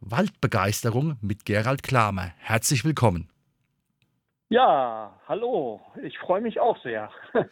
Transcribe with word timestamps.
Waldbegeisterung 0.00 1.16
mit 1.20 1.44
Gerald 1.44 1.82
Klamer. 1.82 2.32
Herzlich 2.38 2.84
willkommen. 2.84 3.28
Ja, 4.48 5.18
hallo. 5.26 5.80
Ich 6.02 6.18
freue 6.18 6.40
mich 6.40 6.60
auch 6.60 6.80
sehr. 6.82 7.10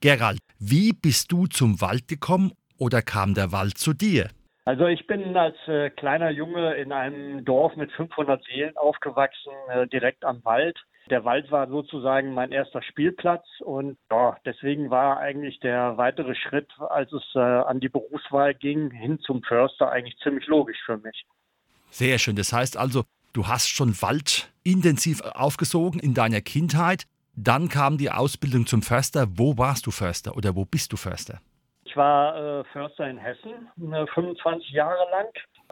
Gerald, 0.00 0.40
wie 0.58 0.92
bist 0.92 1.30
du 1.30 1.46
zum 1.46 1.80
Wald 1.80 2.08
gekommen 2.08 2.52
oder 2.78 3.02
kam 3.02 3.34
der 3.34 3.52
Wald 3.52 3.78
zu 3.78 3.92
dir? 3.92 4.30
Also 4.64 4.86
ich 4.86 5.06
bin 5.06 5.36
als 5.36 5.56
äh, 5.68 5.90
kleiner 5.90 6.30
Junge 6.30 6.74
in 6.74 6.92
einem 6.92 7.44
Dorf 7.44 7.76
mit 7.76 7.90
500 7.92 8.44
Seelen 8.44 8.76
aufgewachsen, 8.76 9.52
äh, 9.68 9.86
direkt 9.88 10.24
am 10.24 10.44
Wald. 10.44 10.78
Der 11.08 11.24
Wald 11.24 11.50
war 11.50 11.66
sozusagen 11.68 12.34
mein 12.34 12.52
erster 12.52 12.82
Spielplatz 12.82 13.44
und 13.60 13.98
ja, 14.10 14.36
deswegen 14.44 14.90
war 14.90 15.18
eigentlich 15.18 15.58
der 15.60 15.96
weitere 15.96 16.34
Schritt, 16.34 16.70
als 16.78 17.12
es 17.12 17.24
äh, 17.34 17.40
an 17.40 17.80
die 17.80 17.88
Berufswahl 17.88 18.54
ging, 18.54 18.90
hin 18.90 19.18
zum 19.20 19.42
Förster 19.42 19.90
eigentlich 19.90 20.18
ziemlich 20.18 20.46
logisch 20.46 20.80
für 20.84 20.98
mich. 20.98 21.24
Sehr 21.90 22.18
schön. 22.18 22.36
Das 22.36 22.52
heißt 22.52 22.76
also, 22.76 23.04
du 23.32 23.46
hast 23.46 23.68
schon 23.68 24.00
Wald 24.02 24.50
intensiv 24.62 25.20
aufgesogen 25.22 26.00
in 26.00 26.14
deiner 26.14 26.40
Kindheit. 26.40 27.04
Dann 27.36 27.68
kam 27.68 27.98
die 27.98 28.10
Ausbildung 28.10 28.66
zum 28.66 28.82
Förster. 28.82 29.26
Wo 29.36 29.56
warst 29.56 29.86
du 29.86 29.90
Förster 29.90 30.36
oder 30.36 30.56
wo 30.56 30.64
bist 30.64 30.92
du 30.92 30.96
Förster? 30.96 31.40
Ich 31.84 31.96
war 31.96 32.60
äh, 32.60 32.64
Förster 32.72 33.08
in 33.08 33.18
Hessen, 33.18 33.68
äh, 33.92 34.06
25 34.14 34.70
Jahre 34.70 35.10
lang. 35.10 35.26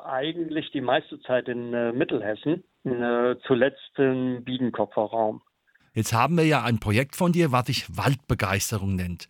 Eigentlich 0.05 0.71
die 0.73 0.81
meiste 0.81 1.21
Zeit 1.21 1.49
in 1.49 1.73
äh, 1.73 1.93
Mittelhessen, 1.93 2.65
äh, 2.85 3.37
zuletzt 3.47 3.93
im 3.97 4.43
Biedenkopfer 4.45 5.03
Raum. 5.03 5.43
Jetzt 5.95 6.13
haben 6.13 6.37
wir 6.37 6.45
ja 6.45 6.63
ein 6.63 6.81
Projekt 6.81 7.17
von 7.17 7.33
dir, 7.33 7.53
was 7.53 7.67
sich 7.67 7.97
Waldbegeisterung 7.97 8.95
nennt. 8.95 9.29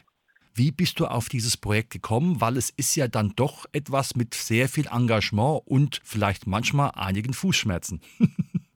Wie 0.58 0.72
bist 0.72 0.98
du 0.98 1.06
auf 1.06 1.28
dieses 1.28 1.56
Projekt 1.56 1.90
gekommen? 1.90 2.40
Weil 2.40 2.56
es 2.56 2.70
ist 2.70 2.96
ja 2.96 3.06
dann 3.06 3.32
doch 3.36 3.66
etwas 3.72 4.16
mit 4.16 4.34
sehr 4.34 4.68
viel 4.68 4.86
Engagement 4.92 5.62
und 5.66 6.00
vielleicht 6.02 6.48
manchmal 6.48 6.90
einigen 6.96 7.32
Fußschmerzen. 7.32 8.00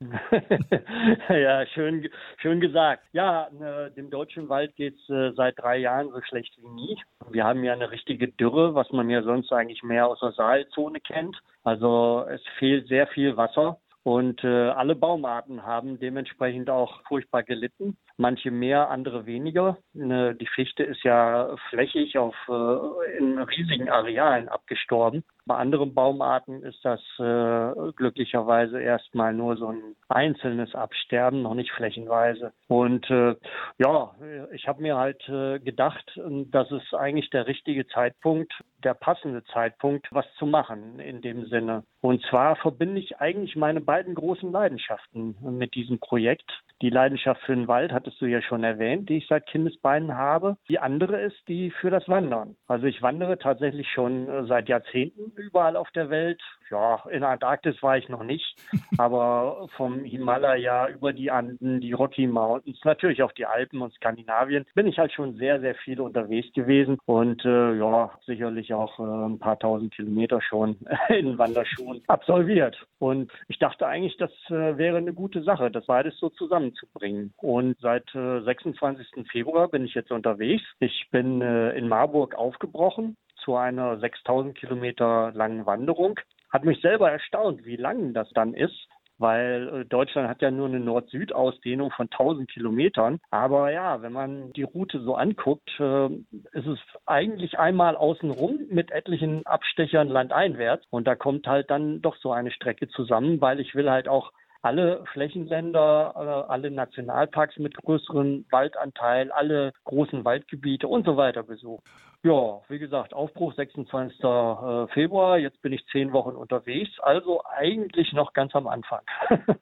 ja, 1.29 1.67
schön, 1.67 2.09
schön 2.41 2.61
gesagt. 2.61 3.03
Ja, 3.13 3.49
äh, 3.49 3.91
dem 3.91 4.11
deutschen 4.11 4.49
Wald 4.49 4.77
geht 4.77 4.95
es 4.95 5.11
äh, 5.11 5.33
seit 5.35 5.59
drei 5.59 5.79
Jahren 5.79 6.11
so 6.13 6.21
schlecht 6.23 6.57
wie 6.59 6.69
nie. 6.69 6.97
Wir 7.31 7.43
haben 7.43 7.65
ja 7.65 7.73
eine 7.73 7.91
richtige 7.91 8.29
Dürre, 8.29 8.77
was 8.77 8.91
man 8.93 9.11
ja 9.11 9.25
sonst 9.25 9.53
eigentlich 9.53 9.83
mehr 9.83 10.07
aus 10.07 10.21
der 10.21 10.33
Saalzone 10.33 11.01
kennt. 11.01 11.37
Also 11.65 12.25
es 12.31 12.43
fehlt 12.61 12.87
sehr 12.87 13.09
viel 13.09 13.37
Wasser. 13.37 13.79
Und 14.05 14.43
äh, 14.43 14.69
alle 14.71 14.97
Baumarten 14.97 15.65
haben 15.65 16.01
dementsprechend 16.01 16.71
auch 16.71 17.03
furchtbar 17.07 17.45
gelitten. 17.45 17.97
Manche 18.17 18.51
mehr, 18.51 18.91
andere 18.91 19.27
weniger. 19.27 19.79
Ne, 19.93 20.35
die 20.35 20.49
Fichte 20.49 20.83
ist 20.83 21.05
ja 21.05 21.55
flächig 21.71 22.19
auf 22.19 22.35
äh, 22.49 23.19
in 23.19 23.39
riesigen 23.39 23.89
Arealen 23.89 24.49
abgestorben. 24.49 25.23
Bei 25.45 25.57
anderen 25.57 25.93
Baumarten 25.93 26.63
ist 26.63 26.85
das 26.85 27.01
äh, 27.19 27.93
glücklicherweise 27.97 28.81
erstmal 28.81 29.35
nur 29.35 29.57
so 29.57 29.69
ein 29.69 29.97
einzelnes 30.09 30.75
Absterben, 30.75 31.43
noch 31.43 31.55
nicht 31.55 31.73
flächenweise. 31.73 32.53
Und 32.69 33.11
äh, 33.11 33.35
ja, 33.79 34.15
ich 34.53 34.69
habe 34.69 34.83
mir 34.83 34.97
halt 34.97 35.29
äh, 35.29 35.59
gedacht, 35.59 36.19
dass 36.51 36.71
es 36.71 36.95
eigentlich 36.95 37.31
der 37.31 37.49
richtige 37.49 37.87
Zeitpunkt, 37.89 38.53
der 38.85 38.95
passende 38.95 39.43
Zeitpunkt, 39.45 40.07
was 40.13 40.27
zu 40.39 40.47
machen 40.47 41.01
in 41.01 41.23
dem 41.23 41.47
Sinne. 41.47 41.83
Und 42.01 42.25
zwar 42.27 42.57
verbinde 42.57 43.01
ich 43.01 43.19
eigentlich 43.19 43.57
meine 43.57 43.81
beiden 43.81 44.15
großen 44.15 44.51
Leidenschaften 44.53 45.37
mit 45.41 45.75
diesem 45.75 45.99
Projekt. 45.99 46.51
Die 46.81 46.91
Leidenschaft 46.91 47.43
für 47.43 47.55
den 47.55 47.69
Wald 47.69 47.93
hattest 47.93 48.21
du 48.21 48.27
ja 48.27 48.43
schon 48.43 48.65
erwähnt, 48.65 49.09
die 49.09 49.19
ich 49.19 49.27
seit 49.29 49.47
Kindesbeinen 49.47 50.17
habe. 50.17 50.57
Die 50.69 50.79
andere 50.79 51.21
ist 51.21 51.47
die 51.49 51.71
für 51.71 51.91
das 51.91 52.09
Wandern. 52.09 52.57
Also 52.67 52.87
ich 52.87 53.03
wandere 53.03 53.39
tatsächlich 53.39 53.89
schon 53.91 54.29
äh, 54.29 54.45
seit 54.47 54.69
Jahrzehnten 54.69 55.33
überall 55.37 55.77
auf 55.77 55.91
der 55.91 56.11
Welt. 56.11 56.43
Ja, 56.73 57.03
in 57.11 57.23
Antarktis 57.23 57.83
war 57.83 57.99
ich 57.99 58.09
noch 58.09 58.25
nicht, 58.25 58.57
aber 58.99 59.69
vom 59.77 60.05
Himalaya 60.05 60.89
über 60.89 61.13
die 61.13 61.31
Anden, 61.31 61.83
die 61.83 61.93
Rocky 61.93 62.27
Mountains, 62.27 62.81
natürlich 62.83 63.23
auch 63.23 63.33
die 63.33 63.45
Alpen 63.45 63.83
und 63.83 63.93
Skandinavien, 63.93 64.65
bin 64.75 64.87
ich 64.87 64.99
halt 64.99 65.13
schon 65.13 65.37
sehr, 65.37 65.61
sehr 65.61 65.75
viel 65.75 66.01
unterwegs 66.01 66.51
gewesen 66.55 66.97
und 67.05 67.45
äh, 67.45 67.75
ja, 67.75 68.11
sicherlich 68.25 68.73
auch 68.73 68.99
äh, 68.99 69.03
ein 69.03 69.39
paar 69.39 69.59
tausend 69.59 69.95
Kilometer 69.95 70.41
schon 70.41 70.79
in 71.11 71.37
Wanderschuhen 71.37 72.01
absolviert. 72.07 72.87
Und 72.99 73.31
ich 73.49 73.59
dachte 73.59 73.87
eigentlich, 73.87 74.17
das 74.17 74.31
äh, 74.49 74.79
wäre 74.79 74.97
eine 74.97 75.13
gute 75.13 75.43
Sache, 75.43 75.71
das 75.71 75.85
beides 75.85 76.19
so 76.19 76.31
zusammenzubringen. 76.31 77.35
Und 77.37 77.77
seit 77.81 78.09
26. 78.13 79.09
Äh, 79.17 79.25
Februar 79.25 79.69
bin 79.69 79.85
ich 79.85 79.93
jetzt 79.93 80.11
unterwegs. 80.11 80.63
Ich 80.81 81.09
bin 81.11 81.43
äh, 81.43 81.73
in 81.77 81.89
Marburg 81.89 82.35
aufgebrochen 82.35 83.19
zu 83.45 83.57
einer 83.57 83.99
6000 83.99 84.57
Kilometer 84.57 85.33
langen 85.35 85.67
Wanderung. 85.67 86.19
Hat 86.53 86.65
mich 86.65 86.81
selber 86.81 87.11
erstaunt, 87.11 87.65
wie 87.65 87.77
lang 87.77 88.13
das 88.13 88.31
dann 88.31 88.55
ist 88.55 88.89
weil 89.23 89.69
äh, 89.69 89.85
Deutschland 89.87 90.29
hat 90.29 90.43
ja 90.43 90.51
nur 90.51 90.67
eine 90.67 90.81
Nord-Süd-Ausdehnung 90.81 91.91
von 91.93 92.09
1000 92.11 92.51
Kilometern. 92.51 93.21
Aber 93.31 93.71
ja, 93.73 94.03
wenn 94.03 94.13
man 94.13 94.53
die 94.53 94.65
Route 94.65 95.01
so 95.01 95.15
anguckt, 95.15 95.71
äh, 95.79 96.07
ist 96.53 96.67
es 96.67 96.79
eigentlich 97.07 97.59
einmal 97.59 97.97
außenrum 97.97 98.67
mit 98.69 98.91
etlichen 98.91 99.47
Abstechern 99.47 100.09
landeinwärts. 100.09 100.85
Und 100.91 101.07
da 101.07 101.15
kommt 101.15 101.47
halt 101.47 101.71
dann 101.71 102.03
doch 102.03 102.17
so 102.17 102.33
eine 102.33 102.51
Strecke 102.51 102.89
zusammen, 102.89 103.41
weil 103.41 103.61
ich 103.61 103.75
will 103.75 103.91
halt 103.91 104.09
auch 104.09 104.33
alle 104.63 105.05
Flächenländer, 105.13 106.15
äh, 106.17 106.51
alle 106.51 106.71
Nationalparks 106.71 107.59
mit 107.59 107.77
größerem 107.77 108.47
Waldanteil, 108.51 109.31
alle 109.33 109.73
großen 109.85 110.25
Waldgebiete 110.25 110.87
und 110.89 111.05
so 111.05 111.17
weiter 111.17 111.43
besuchen. 111.43 111.83
Ja, 112.25 112.61
wie 112.69 112.79
gesagt, 112.79 113.13
Aufbruch 113.13 113.53
26. 113.55 114.21
Äh, 114.21 114.87
Februar. 114.89 115.39
Jetzt 115.39 115.61
bin 115.61 115.73
ich 115.73 115.85
zehn 115.91 116.13
Wochen 116.13 116.37
unterwegs, 116.37 116.93
also 117.01 117.43
eigentlich 117.45 118.13
noch 118.13 118.33
ganz 118.33 118.55
am 118.55 118.69
Anfang. 118.69 119.03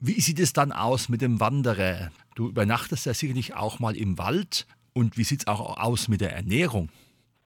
wie 0.00 0.20
sieht 0.20 0.38
es 0.38 0.52
dann 0.52 0.72
aus 0.72 1.08
mit 1.08 1.22
dem 1.22 1.40
Wanderer? 1.40 2.10
Du 2.36 2.48
übernachtest 2.48 3.06
ja 3.06 3.14
sicherlich 3.14 3.56
auch 3.56 3.80
mal 3.80 3.96
im 3.96 4.18
Wald. 4.18 4.66
Und 4.92 5.16
wie 5.16 5.24
sieht 5.24 5.40
es 5.40 5.46
auch 5.46 5.78
aus 5.78 6.08
mit 6.08 6.20
der 6.20 6.32
Ernährung? 6.32 6.90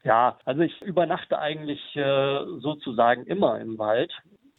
Ja, 0.05 0.39
also 0.45 0.63
ich 0.63 0.83
übernachte 0.83 1.39
eigentlich 1.39 1.81
äh, 1.95 2.39
sozusagen 2.59 3.25
immer 3.27 3.61
im 3.61 3.79
Wald. 3.79 4.13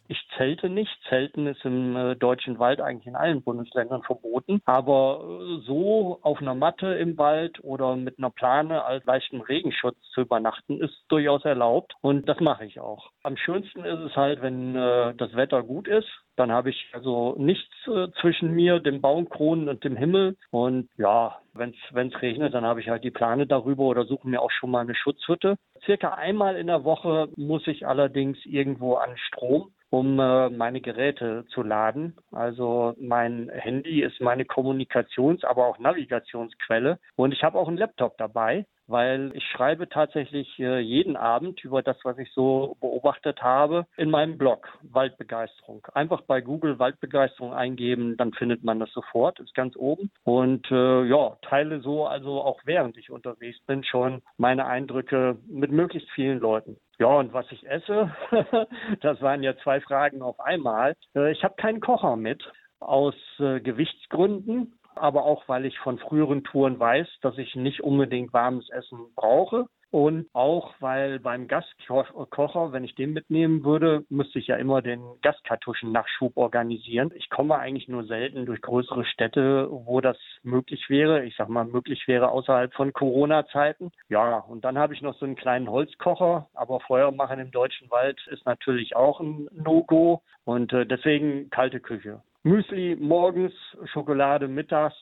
Ich 0.06 0.20
zelte 0.36 0.68
nicht. 0.68 0.90
Zelten 1.08 1.46
ist 1.46 1.64
im 1.64 1.96
äh, 1.96 2.14
deutschen 2.14 2.58
Wald 2.58 2.80
eigentlich 2.80 3.06
in 3.06 3.16
allen 3.16 3.42
Bundesländern 3.42 4.02
verboten. 4.02 4.60
Aber 4.66 5.24
äh, 5.24 5.60
so 5.66 6.18
auf 6.22 6.40
einer 6.40 6.54
Matte 6.54 6.94
im 6.94 7.16
Wald 7.16 7.62
oder 7.62 7.96
mit 7.96 8.18
einer 8.18 8.30
Plane 8.30 8.84
als 8.84 9.04
leichten 9.06 9.40
Regenschutz 9.40 9.96
zu 10.12 10.22
übernachten, 10.22 10.80
ist 10.80 11.04
durchaus 11.08 11.44
erlaubt. 11.44 11.94
Und 12.02 12.28
das 12.28 12.38
mache 12.40 12.66
ich 12.66 12.80
auch. 12.80 13.10
Am 13.22 13.36
schönsten 13.36 13.84
ist 13.84 14.00
es 14.00 14.16
halt, 14.16 14.42
wenn 14.42 14.76
äh, 14.76 15.14
das 15.14 15.34
Wetter 15.34 15.62
gut 15.62 15.88
ist. 15.88 16.08
Dann 16.36 16.50
habe 16.50 16.70
ich 16.70 16.90
also 16.92 17.36
nichts 17.38 17.72
äh, 17.86 18.08
zwischen 18.20 18.50
mir, 18.50 18.80
dem 18.80 19.00
Baumkronen 19.00 19.68
und 19.68 19.84
dem 19.84 19.96
Himmel. 19.96 20.36
Und 20.50 20.88
ja, 20.96 21.38
wenn 21.54 21.70
es 21.70 22.22
regnet, 22.22 22.52
dann 22.52 22.64
habe 22.64 22.80
ich 22.80 22.88
halt 22.88 23.04
die 23.04 23.10
Plane 23.10 23.46
darüber 23.46 23.84
oder 23.84 24.04
suche 24.04 24.28
mir 24.28 24.42
auch 24.42 24.50
schon 24.50 24.70
mal 24.70 24.80
eine 24.80 24.94
Schutzhütte. 24.94 25.56
Circa 25.86 26.14
einmal 26.14 26.56
in 26.56 26.66
der 26.66 26.84
Woche 26.84 27.28
muss 27.36 27.66
ich 27.66 27.86
allerdings 27.86 28.38
irgendwo 28.44 28.94
an 28.94 29.16
Strom 29.16 29.70
um 29.94 30.18
äh, 30.18 30.50
meine 30.50 30.80
Geräte 30.80 31.44
zu 31.50 31.62
laden. 31.62 32.16
Also 32.32 32.94
mein 32.98 33.48
Handy 33.48 34.02
ist 34.02 34.20
meine 34.20 34.44
Kommunikations-, 34.44 35.44
aber 35.44 35.66
auch 35.68 35.78
Navigationsquelle. 35.78 36.98
Und 37.14 37.32
ich 37.32 37.44
habe 37.44 37.56
auch 37.56 37.68
einen 37.68 37.76
Laptop 37.76 38.18
dabei 38.18 38.66
weil 38.86 39.32
ich 39.34 39.44
schreibe 39.44 39.88
tatsächlich 39.88 40.58
äh, 40.58 40.78
jeden 40.80 41.16
Abend 41.16 41.64
über 41.64 41.82
das, 41.82 41.96
was 42.04 42.18
ich 42.18 42.30
so 42.32 42.76
beobachtet 42.80 43.42
habe, 43.42 43.86
in 43.96 44.10
meinem 44.10 44.36
Blog 44.36 44.68
Waldbegeisterung. 44.82 45.86
Einfach 45.94 46.22
bei 46.22 46.40
Google 46.40 46.78
Waldbegeisterung 46.78 47.54
eingeben, 47.54 48.16
dann 48.16 48.32
findet 48.32 48.62
man 48.62 48.80
das 48.80 48.92
sofort, 48.92 49.40
ist 49.40 49.54
ganz 49.54 49.76
oben. 49.76 50.10
Und 50.24 50.70
äh, 50.70 51.04
ja, 51.04 51.36
teile 51.42 51.80
so 51.80 52.06
also 52.06 52.42
auch 52.42 52.60
während 52.64 52.96
ich 52.98 53.10
unterwegs 53.10 53.58
bin 53.66 53.84
schon 53.84 54.22
meine 54.36 54.66
Eindrücke 54.66 55.38
mit 55.46 55.70
möglichst 55.70 56.10
vielen 56.10 56.38
Leuten. 56.38 56.76
Ja, 56.98 57.06
und 57.06 57.32
was 57.32 57.50
ich 57.50 57.66
esse, 57.66 58.14
das 59.00 59.20
waren 59.20 59.42
ja 59.42 59.56
zwei 59.58 59.80
Fragen 59.80 60.22
auf 60.22 60.38
einmal. 60.40 60.94
Äh, 61.14 61.32
ich 61.32 61.42
habe 61.42 61.54
keinen 61.56 61.80
Kocher 61.80 62.16
mit 62.16 62.42
aus 62.80 63.14
äh, 63.38 63.60
Gewichtsgründen 63.60 64.74
aber 64.96 65.24
auch 65.24 65.48
weil 65.48 65.64
ich 65.64 65.78
von 65.78 65.98
früheren 65.98 66.44
Touren 66.44 66.78
weiß, 66.78 67.06
dass 67.20 67.36
ich 67.38 67.54
nicht 67.54 67.82
unbedingt 67.82 68.32
warmes 68.32 68.68
Essen 68.70 68.98
brauche. 69.14 69.66
Und 69.94 70.26
auch, 70.32 70.74
weil 70.80 71.20
beim 71.20 71.46
Gaskocher, 71.46 72.72
wenn 72.72 72.82
ich 72.82 72.96
den 72.96 73.12
mitnehmen 73.12 73.62
würde, 73.62 74.04
müsste 74.08 74.40
ich 74.40 74.48
ja 74.48 74.56
immer 74.56 74.82
den 74.82 75.00
Gaskartuschen-Nachschub 75.22 76.36
organisieren. 76.36 77.12
Ich 77.14 77.30
komme 77.30 77.56
eigentlich 77.60 77.86
nur 77.86 78.02
selten 78.02 78.44
durch 78.44 78.60
größere 78.60 79.04
Städte, 79.04 79.68
wo 79.70 80.00
das 80.00 80.16
möglich 80.42 80.90
wäre. 80.90 81.24
Ich 81.24 81.36
sag 81.36 81.48
mal, 81.48 81.64
möglich 81.64 82.08
wäre 82.08 82.32
außerhalb 82.32 82.74
von 82.74 82.92
Corona-Zeiten. 82.92 83.92
Ja, 84.08 84.38
und 84.38 84.64
dann 84.64 84.78
habe 84.78 84.94
ich 84.94 85.00
noch 85.00 85.14
so 85.14 85.26
einen 85.26 85.36
kleinen 85.36 85.70
Holzkocher. 85.70 86.48
Aber 86.54 86.80
Feuer 86.80 87.12
machen 87.12 87.38
im 87.38 87.52
deutschen 87.52 87.88
Wald 87.92 88.20
ist 88.32 88.44
natürlich 88.46 88.96
auch 88.96 89.20
ein 89.20 89.48
No-Go. 89.52 90.22
Und 90.44 90.72
äh, 90.72 90.86
deswegen 90.86 91.50
kalte 91.50 91.78
Küche. 91.78 92.20
Müsli 92.42 92.96
morgens, 92.96 93.52
Schokolade 93.84 94.48
mittags 94.48 94.96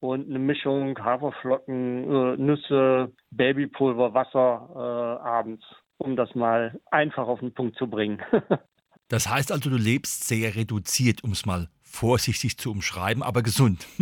und 0.00 0.28
eine 0.28 0.38
Mischung 0.38 0.98
Haferflocken, 0.98 2.04
äh, 2.04 2.36
Nüsse, 2.36 3.12
Babypulver, 3.30 4.14
Wasser 4.14 4.68
äh, 4.74 5.26
abends, 5.26 5.64
um 5.98 6.16
das 6.16 6.34
mal 6.34 6.78
einfach 6.90 7.26
auf 7.26 7.40
den 7.40 7.52
Punkt 7.52 7.76
zu 7.76 7.88
bringen. 7.88 8.20
das 9.08 9.28
heißt 9.28 9.52
also, 9.52 9.70
du 9.70 9.76
lebst 9.76 10.28
sehr 10.28 10.54
reduziert, 10.54 11.24
um 11.24 11.32
es 11.32 11.46
mal 11.46 11.68
vorsichtig 11.82 12.58
zu 12.58 12.70
umschreiben, 12.70 13.22
aber 13.22 13.42
gesund. 13.42 13.86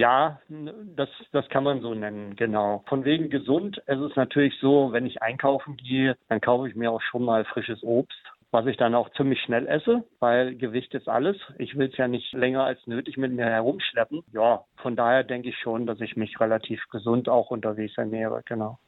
Ja, 0.00 0.40
das, 0.48 1.10
das 1.30 1.46
kann 1.50 1.62
man 1.62 1.82
so 1.82 1.92
nennen, 1.92 2.34
genau. 2.34 2.82
Von 2.88 3.04
wegen 3.04 3.28
gesund. 3.28 3.82
Es 3.84 4.00
ist 4.00 4.16
natürlich 4.16 4.54
so, 4.58 4.92
wenn 4.92 5.04
ich 5.04 5.20
einkaufen 5.20 5.76
gehe, 5.76 6.16
dann 6.28 6.40
kaufe 6.40 6.70
ich 6.70 6.74
mir 6.74 6.90
auch 6.90 7.02
schon 7.02 7.22
mal 7.22 7.44
frisches 7.44 7.82
Obst 7.82 8.16
was 8.52 8.66
ich 8.66 8.76
dann 8.76 8.94
auch 8.94 9.10
ziemlich 9.12 9.40
schnell 9.42 9.66
esse, 9.68 10.04
weil 10.18 10.56
Gewicht 10.56 10.92
ist 10.94 11.08
alles. 11.08 11.36
Ich 11.58 11.76
will 11.76 11.88
es 11.88 11.96
ja 11.96 12.08
nicht 12.08 12.32
länger 12.32 12.64
als 12.64 12.84
nötig 12.86 13.16
mit 13.16 13.32
mir 13.32 13.44
herumschleppen. 13.44 14.22
Ja, 14.32 14.64
von 14.76 14.96
daher 14.96 15.22
denke 15.22 15.50
ich 15.50 15.58
schon, 15.58 15.86
dass 15.86 16.00
ich 16.00 16.16
mich 16.16 16.40
relativ 16.40 16.82
gesund 16.90 17.28
auch 17.28 17.50
unterwegs 17.50 17.96
ernähre, 17.96 18.42
genau. 18.44 18.78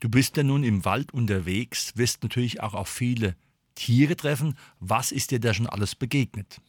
Du 0.00 0.10
bist 0.10 0.36
ja 0.36 0.42
nun 0.42 0.64
im 0.64 0.84
Wald 0.84 1.14
unterwegs, 1.14 1.96
wirst 1.96 2.22
natürlich 2.22 2.62
auch 2.62 2.74
auf 2.74 2.88
viele 2.88 3.34
Tiere 3.74 4.16
treffen. 4.16 4.58
Was 4.80 5.12
ist 5.12 5.30
dir 5.30 5.40
da 5.40 5.54
schon 5.54 5.68
alles 5.68 5.94
begegnet? 5.94 6.60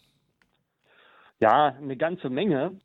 Ja, 1.39 1.75
eine 1.75 1.97
ganze 1.97 2.29
Menge. 2.29 2.79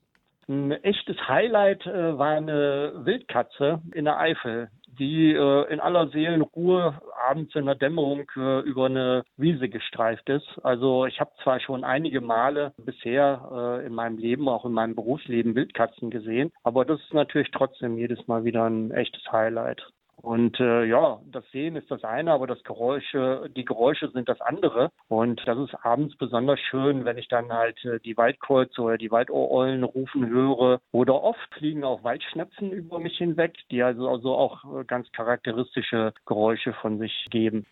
Ein 0.49 0.73
echtes 0.73 1.17
Highlight 1.29 1.87
äh, 1.87 2.19
war 2.19 2.31
eine 2.31 3.05
Wildkatze 3.05 3.82
in 3.93 4.06
der 4.06 4.19
Eifel 4.19 4.70
die 4.98 5.32
äh, 5.32 5.72
in 5.72 5.80
aller 5.80 6.08
Seelenruhe 6.08 7.00
abends 7.28 7.54
in 7.54 7.66
der 7.66 7.74
Dämmerung 7.74 8.30
äh, 8.36 8.60
über 8.60 8.86
eine 8.86 9.24
Wiese 9.36 9.68
gestreift 9.68 10.28
ist. 10.28 10.46
Also 10.62 11.06
ich 11.06 11.20
habe 11.20 11.30
zwar 11.42 11.60
schon 11.60 11.84
einige 11.84 12.20
Male 12.20 12.72
bisher 12.78 13.80
äh, 13.82 13.86
in 13.86 13.94
meinem 13.94 14.18
Leben, 14.18 14.48
auch 14.48 14.64
in 14.64 14.72
meinem 14.72 14.94
Berufsleben 14.94 15.54
Wildkatzen 15.54 16.10
gesehen, 16.10 16.52
aber 16.62 16.84
das 16.84 17.00
ist 17.00 17.14
natürlich 17.14 17.50
trotzdem 17.50 17.96
jedes 17.96 18.26
Mal 18.26 18.44
wieder 18.44 18.64
ein 18.64 18.90
echtes 18.90 19.22
Highlight. 19.30 19.82
Und 20.20 20.58
äh, 20.58 20.84
ja, 20.84 21.20
das 21.30 21.44
Sehen 21.52 21.76
ist 21.76 21.90
das 21.90 22.02
eine, 22.02 22.32
aber 22.32 22.46
das 22.46 22.62
Geräusche, 22.64 23.48
die 23.56 23.64
Geräusche 23.64 24.10
sind 24.10 24.28
das 24.28 24.40
andere. 24.40 24.90
Und 25.08 25.40
das 25.46 25.58
ist 25.58 25.74
abends 25.82 26.16
besonders 26.16 26.58
schön, 26.60 27.04
wenn 27.04 27.18
ich 27.18 27.28
dann 27.28 27.52
halt 27.52 27.82
äh, 27.84 28.00
die 28.00 28.16
Waldkreuze 28.16 28.80
oder 28.80 28.98
die 28.98 29.10
Waldohreulen 29.10 29.84
rufen 29.84 30.28
höre. 30.28 30.80
Oder 30.90 31.22
oft 31.22 31.54
fliegen 31.54 31.84
auch 31.84 32.02
Waldschnepfen 32.02 32.72
über 32.72 32.98
mich 32.98 33.16
hinweg, 33.16 33.54
die 33.70 33.82
also, 33.82 34.08
also 34.08 34.34
auch 34.34 34.80
äh, 34.80 34.84
ganz 34.84 35.10
charakteristische 35.12 36.12
Geräusche 36.26 36.72
von 36.74 36.98
sich 36.98 37.26
geben. 37.30 37.64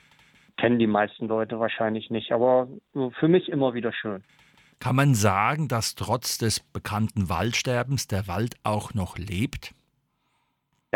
Kennen 0.56 0.78
die 0.78 0.86
meisten 0.86 1.26
Leute 1.26 1.60
wahrscheinlich 1.60 2.10
nicht, 2.10 2.32
aber 2.32 2.68
für 3.18 3.28
mich 3.28 3.50
immer 3.50 3.74
wieder 3.74 3.92
schön. 3.92 4.24
Kann 4.78 4.96
man 4.96 5.14
sagen, 5.14 5.68
dass 5.68 5.94
trotz 5.94 6.38
des 6.38 6.60
bekannten 6.60 7.28
Waldsterbens 7.28 8.08
der 8.08 8.26
Wald 8.28 8.56
auch 8.62 8.94
noch 8.94 9.18
lebt? 9.18 9.74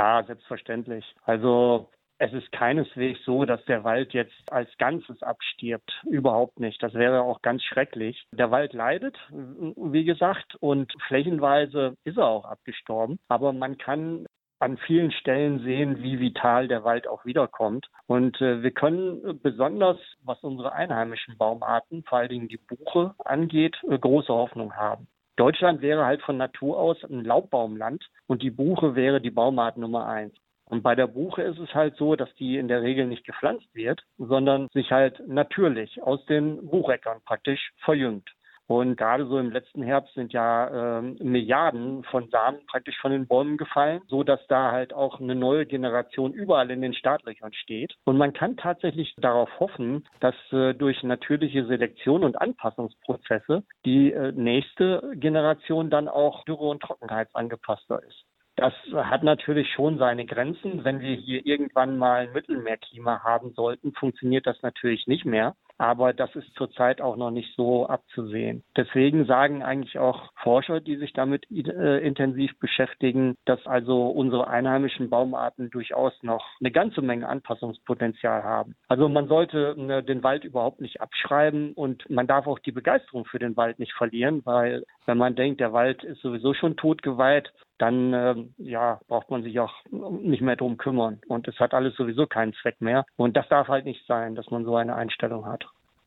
Ja, 0.01 0.25
selbstverständlich. 0.25 1.05
Also 1.25 1.91
es 2.17 2.33
ist 2.33 2.51
keineswegs 2.53 3.23
so, 3.27 3.45
dass 3.45 3.63
der 3.67 3.85
Wald 3.85 4.15
jetzt 4.15 4.51
als 4.51 4.71
Ganzes 4.79 5.23
abstirbt. 5.23 5.93
Überhaupt 6.07 6.59
nicht. 6.59 6.83
Das 6.83 6.95
wäre 6.95 7.21
auch 7.21 7.43
ganz 7.43 7.63
schrecklich. 7.63 8.25
Der 8.33 8.51
Wald 8.51 8.73
leidet, 8.73 9.19
wie 9.29 10.05
gesagt, 10.05 10.55
und 10.61 10.91
flächenweise 11.07 11.97
ist 12.05 12.17
er 12.17 12.29
auch 12.29 12.47
abgestorben. 12.47 13.19
Aber 13.29 13.53
man 13.53 13.77
kann 13.77 14.25
an 14.59 14.79
vielen 14.79 15.13
Stellen 15.13 15.59
sehen, 15.65 16.03
wie 16.03 16.19
vital 16.19 16.67
der 16.67 16.83
Wald 16.83 17.07
auch 17.07 17.27
wiederkommt. 17.27 17.87
Und 18.07 18.41
äh, 18.41 18.63
wir 18.63 18.71
können 18.71 19.39
besonders, 19.43 19.99
was 20.25 20.43
unsere 20.43 20.73
einheimischen 20.73 21.37
Baumarten, 21.37 22.05
vor 22.05 22.21
allen 22.21 22.31
Dingen 22.31 22.49
die 22.49 22.57
Buche 22.57 23.15
angeht, 23.19 23.77
äh, 23.87 23.99
große 23.99 24.33
Hoffnung 24.33 24.75
haben. 24.77 25.09
Deutschland 25.41 25.81
wäre 25.81 26.05
halt 26.05 26.21
von 26.21 26.37
Natur 26.37 26.79
aus 26.79 27.03
ein 27.03 27.25
Laubbaumland 27.25 28.05
und 28.27 28.43
die 28.43 28.51
Buche 28.51 28.95
wäre 28.95 29.23
die 29.23 29.31
Baumart 29.31 29.79
Nummer 29.79 30.07
eins. 30.07 30.35
Und 30.67 30.83
bei 30.83 30.95
der 30.95 31.07
Buche 31.07 31.41
ist 31.41 31.59
es 31.59 31.73
halt 31.73 31.97
so, 31.97 32.15
dass 32.15 32.29
die 32.35 32.59
in 32.59 32.69
der 32.69 32.83
Regel 32.83 33.07
nicht 33.07 33.25
gepflanzt 33.25 33.75
wird, 33.75 34.03
sondern 34.19 34.69
sich 34.75 34.93
halt 34.93 35.27
natürlich 35.27 36.03
aus 36.03 36.23
den 36.27 36.69
Bucheckern 36.69 37.23
praktisch 37.25 37.73
verjüngt. 37.79 38.29
Und 38.71 38.97
gerade 38.97 39.27
so 39.27 39.37
im 39.37 39.51
letzten 39.51 39.83
Herbst 39.83 40.15
sind 40.15 40.33
ja 40.33 41.01
äh, 41.01 41.03
Milliarden 41.03 42.05
von 42.05 42.29
Samen 42.31 42.65
praktisch 42.69 42.97
von 43.01 43.11
den 43.11 43.27
Bäumen 43.27 43.57
gefallen, 43.57 44.01
so 44.07 44.23
dass 44.23 44.39
da 44.47 44.71
halt 44.71 44.95
auch 44.95 45.19
eine 45.19 45.35
neue 45.35 45.67
Generation 45.67 46.33
überall 46.33 46.71
in 46.71 46.81
den 46.81 46.95
Startlöchern 46.95 47.53
steht. 47.53 47.97
Und 48.05 48.17
man 48.17 48.33
kann 48.33 48.57
tatsächlich 48.57 49.13
darauf 49.17 49.51
hoffen, 49.59 50.05
dass 50.21 50.37
äh, 50.53 50.73
durch 50.73 51.03
natürliche 51.03 51.67
Selektion 51.67 52.23
und 52.23 52.41
Anpassungsprozesse 52.41 53.65
die 53.85 54.13
äh, 54.13 54.31
nächste 54.31 55.15
Generation 55.17 55.91
dann 55.91 56.07
auch 56.07 56.45
dürre- 56.45 56.71
und 56.71 56.81
trockenheitsangepasster 56.81 58.01
ist. 58.05 58.25
Das 58.55 58.73
hat 58.95 59.25
natürlich 59.25 59.69
schon 59.73 59.99
seine 59.99 60.27
Grenzen. 60.27 60.85
Wenn 60.85 61.01
wir 61.01 61.17
hier 61.17 61.45
irgendwann 61.45 61.99
mal 61.99 62.29
ein 62.29 62.33
Mittelmeerklima 62.33 63.25
haben 63.25 63.53
sollten, 63.55 63.93
funktioniert 63.95 64.47
das 64.47 64.63
natürlich 64.63 65.09
nicht 65.09 65.25
mehr. 65.25 65.57
Aber 65.81 66.13
das 66.13 66.37
ist 66.37 66.55
zurzeit 66.57 67.01
auch 67.01 67.17
noch 67.17 67.31
nicht 67.31 67.57
so 67.57 67.87
abzusehen. 67.87 68.63
Deswegen 68.77 69.25
sagen 69.25 69.63
eigentlich 69.63 69.99
auch 69.99 70.31
Forscher, 70.43 70.79
die 70.79 70.97
sich 70.97 71.15
damit 71.15 71.51
äh, 71.51 72.07
intensiv 72.07 72.53
beschäftigen, 72.59 73.35
dass 73.47 73.67
also 73.67 74.09
unsere 74.09 74.49
einheimischen 74.49 75.09
Baumarten 75.09 75.71
durchaus 75.71 76.13
noch 76.23 76.45
eine 76.61 76.71
ganze 76.71 77.01
Menge 77.01 77.27
Anpassungspotenzial 77.27 78.45
haben. 78.45 78.75
Also 78.89 79.09
man 79.09 79.27
sollte 79.27 79.75
äh, 79.79 80.03
den 80.03 80.23
Wald 80.23 80.45
überhaupt 80.45 80.83
nicht 80.83 81.01
abschreiben 81.01 81.73
und 81.73 82.11
man 82.11 82.27
darf 82.27 82.47
auch 82.47 82.59
die 82.59 82.73
Begeisterung 82.73 83.25
für 83.25 83.39
den 83.39 83.57
Wald 83.57 83.79
nicht 83.79 83.95
verlieren, 83.95 84.43
weil 84.45 84.85
wenn 85.07 85.17
man 85.17 85.35
denkt, 85.35 85.61
der 85.61 85.73
Wald 85.73 86.05
ist 86.05 86.21
sowieso 86.21 86.53
schon 86.53 86.77
totgeweiht, 86.77 87.55
dann 87.81 88.13
äh, 88.13 88.35
ja, 88.59 89.01
braucht 89.09 89.31
man 89.31 89.43
sich 89.43 89.59
auch 89.61 89.73
nicht 89.91 90.43
mehr 90.43 90.57
drum 90.57 90.77
kümmern. 90.77 91.21
Und 91.29 91.49
es 91.49 91.59
hat 91.59 91.75
alles 91.75 91.97
sowieso 91.97 92.27
keinen 92.27 92.53
Zweck 92.55 92.81
mehr. 92.81 93.05
Und 93.17 93.37
das 93.37 93.49
darf 93.49 93.69
halt 93.69 93.85
nicht 93.85 94.07
sein, 94.07 94.35
dass 94.35 94.51
man 94.51 94.65
so 94.65 94.77
eine 94.77 94.95
Einstellung 94.95 95.47
hat. 95.47 95.65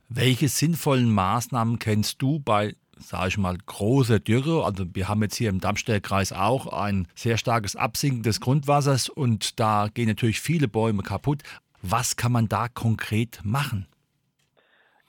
Welche 0.10 0.48
sinnvollen 0.48 1.12
Maßnahmen 1.12 1.80
kennst 1.80 2.22
du 2.22 2.40
bei 2.40 2.74
sage 2.98 3.28
ich 3.30 3.38
mal, 3.38 3.58
großer 3.66 4.20
Dürre. 4.20 4.64
Also 4.64 4.86
wir 4.94 5.10
haben 5.10 5.22
jetzt 5.24 5.36
hier 5.36 5.50
im 5.50 5.60
Darmstädter-Kreis 5.60 6.32
auch 6.32 6.68
ein 6.68 7.08
sehr 7.16 7.38
starkes 7.38 7.76
Absinken 7.76 8.24
des 8.24 8.40
Grundwassers 8.40 9.10
und 9.10 9.60
da 9.60 9.88
gehen 9.94 10.08
natürlich 10.08 10.40
viele 10.40 10.68
Bäume 10.68 11.04
kaputt. 11.04 11.42
Was 11.82 12.16
kann 12.16 12.32
man 12.32 12.48
da 12.48 12.68
konkret 12.70 13.42
machen? 13.44 13.88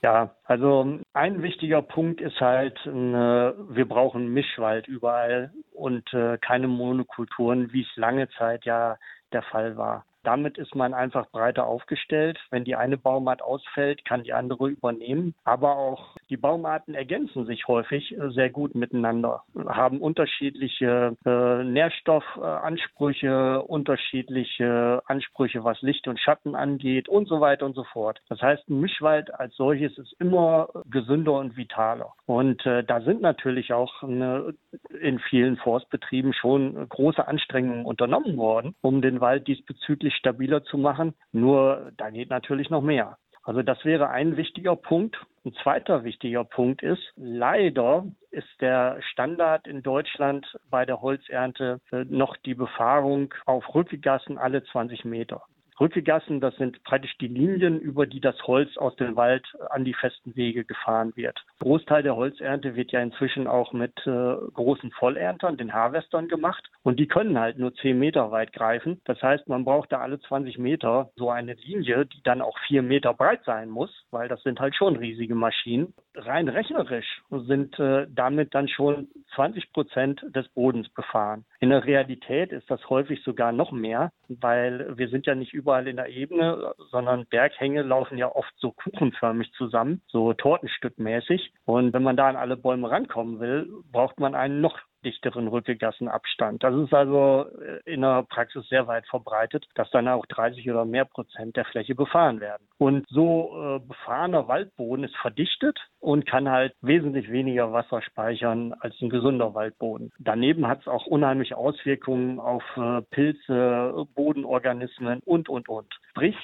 Ja, 0.03 0.35
also 0.45 0.99
ein 1.15 1.43
wichtiger 1.43 1.81
Punkt 1.81 2.21
ist 2.21 2.39
halt, 2.41 2.77
äh, 2.85 2.91
wir 2.91 3.89
brauchen 3.89 4.29
Mischwald 4.29 4.87
überall 4.87 5.51
und 5.75 6.13
äh, 6.15 6.39
keine 6.39 6.69
Monokulturen, 6.69 7.73
wie 7.73 7.83
es 7.83 7.97
lange 7.97 8.29
Zeit 8.31 8.65
ja 8.65 8.97
der 9.33 9.43
Fall 9.43 9.77
war. 9.77 10.05
Damit 10.23 10.57
ist 10.57 10.75
man 10.75 10.95
einfach 10.95 11.31
breiter 11.31 11.67
aufgestellt. 11.67 12.39
Wenn 12.51 12.65
die 12.65 12.77
eine 12.77 12.97
Baumart 12.97 13.43
ausfällt, 13.43 14.07
kann 14.07 14.25
die 14.25 14.33
andere 14.33 14.71
übernehmen. 14.71 15.35
Aber 15.45 15.77
auch 15.77 16.17
die 16.29 16.37
Baumarten 16.37 16.95
ergänzen 16.95 17.47
sich 17.47 17.67
häufig 17.69 18.13
äh, 18.13 18.31
sehr 18.31 18.51
gut 18.51 18.75
miteinander, 18.75 19.43
haben 19.67 20.01
unterschiedliche 20.01 21.17
äh, 21.25 21.65
Nährstoffansprüche, 21.65 23.63
unterschiedliche 23.63 25.03
Ansprüche, 25.07 25.65
was 25.65 25.81
Licht 25.83 26.09
und 26.09 26.21
Schatten 26.21 26.55
angeht 26.55 27.09
und 27.09 27.29
so 27.29 27.41
weiter 27.41 27.67
und 27.67 27.75
so 27.75 27.85
fort. 27.85 28.21
Das 28.29 28.41
heißt, 28.41 28.69
ein 28.69 28.81
Mischwald 28.81 29.33
als 29.35 29.55
solches 29.57 29.97
ist 29.99 30.15
immer 30.19 30.69
gesünder 30.91 31.33
und 31.35 31.57
vitaler. 31.57 32.13
Und 32.27 32.65
äh, 32.67 32.85
da 32.85 33.01
sind 33.01 33.21
natürlich 33.21 33.73
auch 33.73 34.03
eine, 34.03 34.55
in 35.01 35.19
vielen 35.19 35.57
Forstbetrieben 35.57 36.33
schon 36.33 36.89
große 36.89 37.27
Anstrengungen 37.27 37.85
unternommen 37.85 38.37
worden, 38.37 38.75
um 38.81 39.03
den 39.03 39.21
Wald 39.21 39.47
diesbezüglich 39.49 40.15
stabiler 40.15 40.65
zu 40.65 40.79
machen. 40.79 41.15
Nur 41.33 41.93
da 41.97 42.11
geht 42.11 42.31
natürlich 42.31 42.71
noch 42.71 42.83
mehr. 42.83 43.19
Also 43.45 43.63
das 43.63 43.85
wäre 43.85 44.09
ein 44.09 44.37
wichtiger 44.37 44.75
Punkt. 44.75 45.17
Ein 45.45 45.53
zweiter 45.63 46.05
wichtiger 46.05 46.45
Punkt 46.45 46.83
ist, 46.83 47.03
leider 47.17 48.07
ist 48.31 48.49
der 48.61 49.03
Standard 49.03 49.67
in 49.67 49.83
Deutschland 49.83 50.47
bei 50.71 50.87
der 50.87 51.03
Holzernte 51.03 51.81
äh, 51.93 52.05
noch 52.09 52.39
die 52.39 52.55
Befahrung 52.55 53.35
auf 53.45 53.75
Rückgassen 53.75 54.39
alle 54.39 54.65
20 54.65 55.05
Meter. 55.05 55.43
Rückegassen, 55.81 56.41
das 56.41 56.55
sind 56.57 56.83
praktisch 56.85 57.17
die 57.19 57.29
Linien, 57.29 57.81
über 57.81 58.07
die 58.07 58.21
das 58.21 58.41
Holz 58.47 58.77
aus 58.77 58.95
dem 58.97 59.17
Wald 59.17 59.47
an 59.71 59.85
die 59.85 59.95
festen 59.95 60.37
Wege 60.37 60.65
gefahren 60.65 61.13
wird. 61.17 61.45
Großteil 61.59 62.03
der 62.03 62.17
Holzernte 62.17 62.77
wird 62.77 62.93
ja 62.93 63.01
inzwischen 63.01 63.47
auch 63.47 63.73
mit 63.73 63.95
äh, 64.07 64.37
großen 64.55 64.91
Vollerntern, 64.93 65.57
den 65.57 65.73
Harvestern 65.73 66.29
gemacht 66.29 66.71
und 66.83 67.01
die 67.01 67.09
können 67.09 67.39
halt 67.39 67.59
nur 67.59 67.75
zehn 67.75 67.99
Meter 67.99 68.31
weit 68.31 68.53
greifen. 68.53 69.01
Das 69.05 69.21
heißt, 69.23 69.49
man 69.49 69.65
braucht 69.65 69.93
da 69.93 70.01
alle 70.01 70.21
20 70.21 70.59
Meter 70.59 71.11
so 71.17 71.31
eine 71.31 71.55
Linie, 71.55 72.07
die 72.07 72.23
dann 72.23 72.41
auch 72.41 72.59
vier 72.67 72.83
Meter 72.83 73.15
breit 73.15 73.43
sein 73.45 73.69
muss, 73.69 73.91
weil 74.11 74.29
das 74.29 74.43
sind 74.43 74.61
halt 74.61 74.75
schon 74.77 74.97
riesige 74.97 75.35
Maschinen. 75.35 75.95
Rein 76.17 76.49
rechnerisch 76.49 77.23
sind 77.31 77.79
äh, 77.79 78.07
damit 78.09 78.55
dann 78.55 78.69
schon 78.69 79.09
20 79.35 79.73
Prozent 79.73 80.25
des 80.35 80.49
Bodens 80.51 80.89
befahren. 80.91 81.45
In 81.61 81.71
der 81.71 81.85
Realität 81.85 82.53
ist 82.53 82.71
das 82.71 82.89
häufig 82.89 83.23
sogar 83.25 83.53
noch 83.53 83.73
mehr, 83.73 84.13
weil 84.29 84.97
wir 84.97 85.09
sind 85.09 85.27
ja 85.27 85.35
nicht 85.35 85.53
überall 85.53 85.89
in 85.89 85.97
der 85.97 86.09
Ebene, 86.09 86.75
sondern 86.91 87.27
Berghänge 87.27 87.83
laufen 87.83 88.19
ja 88.19 88.31
oft 88.35 88.53
so 88.57 88.73
kuchenförmig 88.73 89.53
zusammen, 89.53 90.03
so 90.07 90.33
tortenstückmäßig. 90.33 91.53
Und 91.65 91.93
wenn 91.93 92.03
man 92.03 92.17
da 92.17 92.29
an 92.29 92.37
alle 92.37 92.57
Bäume 92.57 92.91
rankommen 92.91 93.41
will, 93.41 93.69
braucht 93.91 94.21
man 94.21 94.35
einen 94.35 94.61
noch 94.61 94.79
dichteren 95.05 95.49
Rückegassenabstand. 95.49 96.63
Das 96.63 96.75
ist 96.75 96.93
also 96.93 97.47
äh, 97.61 97.93
in 97.93 98.01
der 98.01 98.25
Praxis 98.25 98.67
sehr 98.69 98.87
weit 98.87 99.07
verbreitet, 99.07 99.67
dass 99.75 99.91
dann 99.91 100.09
auch 100.09 100.27
30 100.27 100.69
oder 100.71 100.85
mehr 100.85 101.05
Prozent 101.05 101.57
der 101.57 101.65
Fläche 101.65 101.95
befahren 101.95 102.41
werden. 102.41 102.67
Und 102.79 103.05
so 103.09 103.53
äh, 103.57 103.87
befahrener 103.87 104.49
Waldboden 104.49 105.05
ist 105.05 105.17
verdichtet 105.17 105.79
und 106.01 106.27
kann 106.27 106.49
halt 106.49 106.75
wesentlich 106.81 107.31
weniger 107.31 107.73
Wasser 107.73 108.03
speichern 108.03 108.75
als 108.81 108.95
ein 109.01 109.11
gesunder 109.11 109.55
Waldboden. 109.55 110.11
Daneben 110.19 110.67
hat 110.67 110.81
es 110.81 110.89
auch 110.89 111.07
unheimliche 111.07 111.57
Auswirkungen 111.57 112.41
auf 112.41 112.65
äh, 112.77 113.03
Pilze, 113.11 114.07
Bodenorganismen 114.15 115.21
und, 115.25 115.49
und, 115.49 115.69
und. 115.69 115.87
Sprich, 116.11 116.37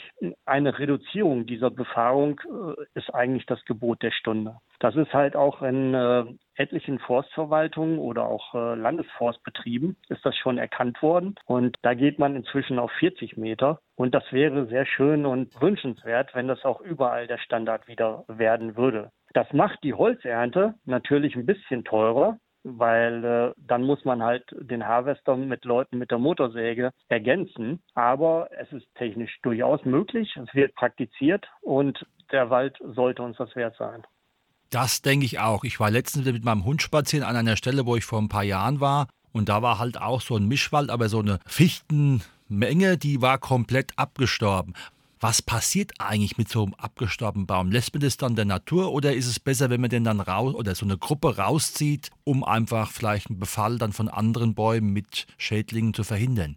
eine 0.45 0.79
Reduzierung 0.79 1.47
dieser 1.47 1.71
Befahrung 1.71 2.41
ist 2.95 3.15
eigentlich 3.15 3.47
das 3.47 3.65
Gebot 3.65 4.03
der 4.03 4.11
Stunde. 4.11 4.57
Das 4.81 4.97
ist 4.97 5.13
halt 5.13 5.37
auch 5.37 5.63
äh, 5.63 6.25
etlichen 6.61 6.99
Forstverwaltungen 6.99 7.99
oder 7.99 8.27
auch 8.27 8.55
äh, 8.55 8.75
Landesforstbetrieben 8.75 9.97
ist 10.09 10.25
das 10.25 10.37
schon 10.37 10.59
erkannt 10.59 11.03
worden. 11.03 11.35
Und 11.47 11.79
da 11.83 11.95
geht 11.95 12.19
man 12.19 12.37
inzwischen 12.37 12.79
auf 12.79 12.93
40 12.93 13.39
Meter. 13.39 13.81
Und 13.97 14.15
das 14.15 14.25
wäre 14.31 14.67
sehr 14.67 14.85
schön 14.85 15.25
und 15.25 15.59
wünschenswert, 15.61 16.35
wenn 16.35 16.49
das 16.49 16.65
auch 16.65 16.81
überall 16.81 17.27
der 17.27 17.39
Standard 17.39 17.89
wieder 17.89 18.25
werden 18.29 18.77
würde. 18.77 19.11
Das 19.33 19.51
macht 19.53 19.83
die 19.83 19.95
Holzernte 19.95 20.75
natürlich 20.85 21.35
ein 21.35 21.47
bisschen 21.47 21.85
teurer, 21.85 22.39
weil 22.63 23.25
äh, 23.25 23.53
dann 23.57 23.83
muss 23.83 24.05
man 24.05 24.23
halt 24.23 24.45
den 24.53 24.87
Harvester 24.87 25.37
mit 25.37 25.65
Leuten 25.65 25.99
mit 25.99 26.11
der 26.11 26.19
Motorsäge 26.19 26.91
ergänzen. 27.09 27.83
Aber 27.95 28.49
es 28.59 28.71
ist 28.73 28.87
technisch 28.97 29.39
durchaus 29.43 29.85
möglich, 29.85 30.37
es 30.37 30.55
wird 30.55 30.75
praktiziert 30.75 31.49
und 31.63 32.05
der 32.33 32.51
Wald 32.51 32.77
sollte 32.81 33.23
uns 33.23 33.39
das 33.39 33.57
wert 33.57 33.77
sein. 33.77 34.05
Das 34.71 35.03
denke 35.03 35.27
ich 35.27 35.41
auch. 35.41 35.65
Ich 35.65 35.81
war 35.81 35.91
letztens 35.91 36.27
mit 36.27 36.45
meinem 36.45 36.65
Hund 36.65 36.81
spazieren 36.81 37.27
an 37.27 37.35
einer 37.35 37.57
Stelle, 37.57 37.87
wo 37.87 37.97
ich 37.97 38.05
vor 38.05 38.21
ein 38.21 38.29
paar 38.29 38.45
Jahren 38.45 38.81
war. 38.81 39.09
Und 39.33 39.49
da 39.49 39.63
war 39.63 39.81
halt 39.81 40.01
auch 40.01 40.21
so 40.21 40.37
ein 40.37 40.47
Mischwald, 40.47 40.91
aber 40.91 41.09
so 41.09 41.19
eine 41.19 41.41
Fichtenmenge, 41.45 42.97
die 42.97 43.21
war 43.21 43.39
komplett 43.39 43.93
abgestorben. 43.97 44.75
Was 45.19 45.43
passiert 45.43 45.93
eigentlich 45.99 46.39
mit 46.39 46.49
so 46.49 46.63
einem 46.63 46.75
abgestorbenen 46.75 47.47
Baum? 47.47 47.71
Lässt 47.71 47.93
man 47.93 48.01
das 48.01 48.17
dann 48.17 48.37
der 48.37 48.47
Natur 48.47 48.93
oder 48.93 49.13
ist 49.13 49.27
es 49.27 49.39
besser, 49.39 49.71
wenn 49.71 49.81
man 49.81 49.91
den 49.91 50.05
dann 50.05 50.21
raus 50.21 50.55
oder 50.55 50.75
so 50.75 50.87
eine 50.87 50.97
Gruppe 50.97 51.37
rauszieht, 51.37 52.11
um 52.25 52.43
einfach 52.43 52.91
vielleicht 52.91 53.29
einen 53.29 53.39
Befall 53.39 53.77
dann 53.77 53.93
von 53.93 54.09
anderen 54.09 54.55
Bäumen 54.55 54.93
mit 54.93 55.27
Schädlingen 55.37 55.95
zu 55.95 56.05
verhindern? 56.05 56.57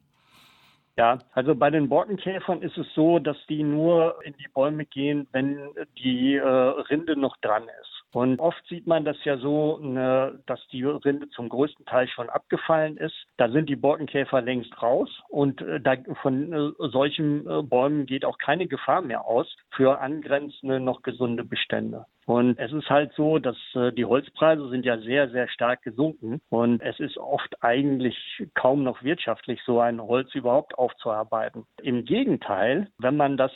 Ja, 0.95 1.17
also 1.33 1.55
bei 1.55 1.71
den 1.71 1.89
Borkenkäfern 1.89 2.61
ist 2.61 2.77
es 2.77 2.85
so, 2.93 3.17
dass 3.17 3.37
die 3.49 3.63
nur 3.63 4.23
in 4.23 4.33
die 4.37 4.47
Bäume 4.53 4.85
gehen, 4.85 5.27
wenn 5.31 5.57
die 5.97 6.35
äh, 6.35 6.47
Rinde 6.47 7.19
noch 7.19 7.35
dran 7.37 7.63
ist. 7.81 8.02
Und 8.13 8.39
oft 8.39 8.63
sieht 8.67 8.85
man 8.85 9.05
das 9.05 9.17
ja 9.23 9.37
so, 9.37 9.79
ne, 9.79 10.39
dass 10.45 10.59
die 10.67 10.83
Rinde 10.83 11.29
zum 11.29 11.49
größten 11.49 11.85
Teil 11.85 12.07
schon 12.07 12.29
abgefallen 12.29 12.95
ist. 12.97 13.15
Da 13.37 13.49
sind 13.49 13.69
die 13.69 13.75
Borkenkäfer 13.75 14.41
längst 14.41 14.81
raus 14.81 15.09
und 15.29 15.61
äh, 15.61 15.81
da, 15.81 15.95
von 16.21 16.53
äh, 16.53 16.71
solchen 16.89 17.47
äh, 17.47 17.63
Bäumen 17.63 18.05
geht 18.05 18.23
auch 18.23 18.37
keine 18.37 18.67
Gefahr 18.67 19.01
mehr 19.01 19.25
aus 19.25 19.47
für 19.71 19.99
angrenzende 19.99 20.79
noch 20.79 21.01
gesunde 21.01 21.43
Bestände. 21.43 22.05
Und 22.25 22.57
es 22.57 22.71
ist 22.71 22.89
halt 22.89 23.13
so, 23.13 23.39
dass 23.39 23.57
äh, 23.75 23.91
die 23.91 24.05
Holzpreise 24.05 24.69
sind 24.69 24.85
ja 24.85 24.97
sehr, 24.99 25.29
sehr 25.29 25.47
stark 25.49 25.81
gesunken 25.83 26.41
und 26.49 26.81
es 26.81 26.99
ist 26.99 27.17
oft 27.17 27.55
eigentlich 27.61 28.17
kaum 28.53 28.83
noch 28.83 29.03
wirtschaftlich, 29.03 29.61
so 29.65 29.79
ein 29.79 30.01
Holz 30.01 30.33
überhaupt 30.33 30.77
aufzuarbeiten. 30.77 31.65
Im 31.81 32.05
Gegenteil, 32.05 32.87
wenn 32.97 33.17
man 33.17 33.37
das, 33.37 33.51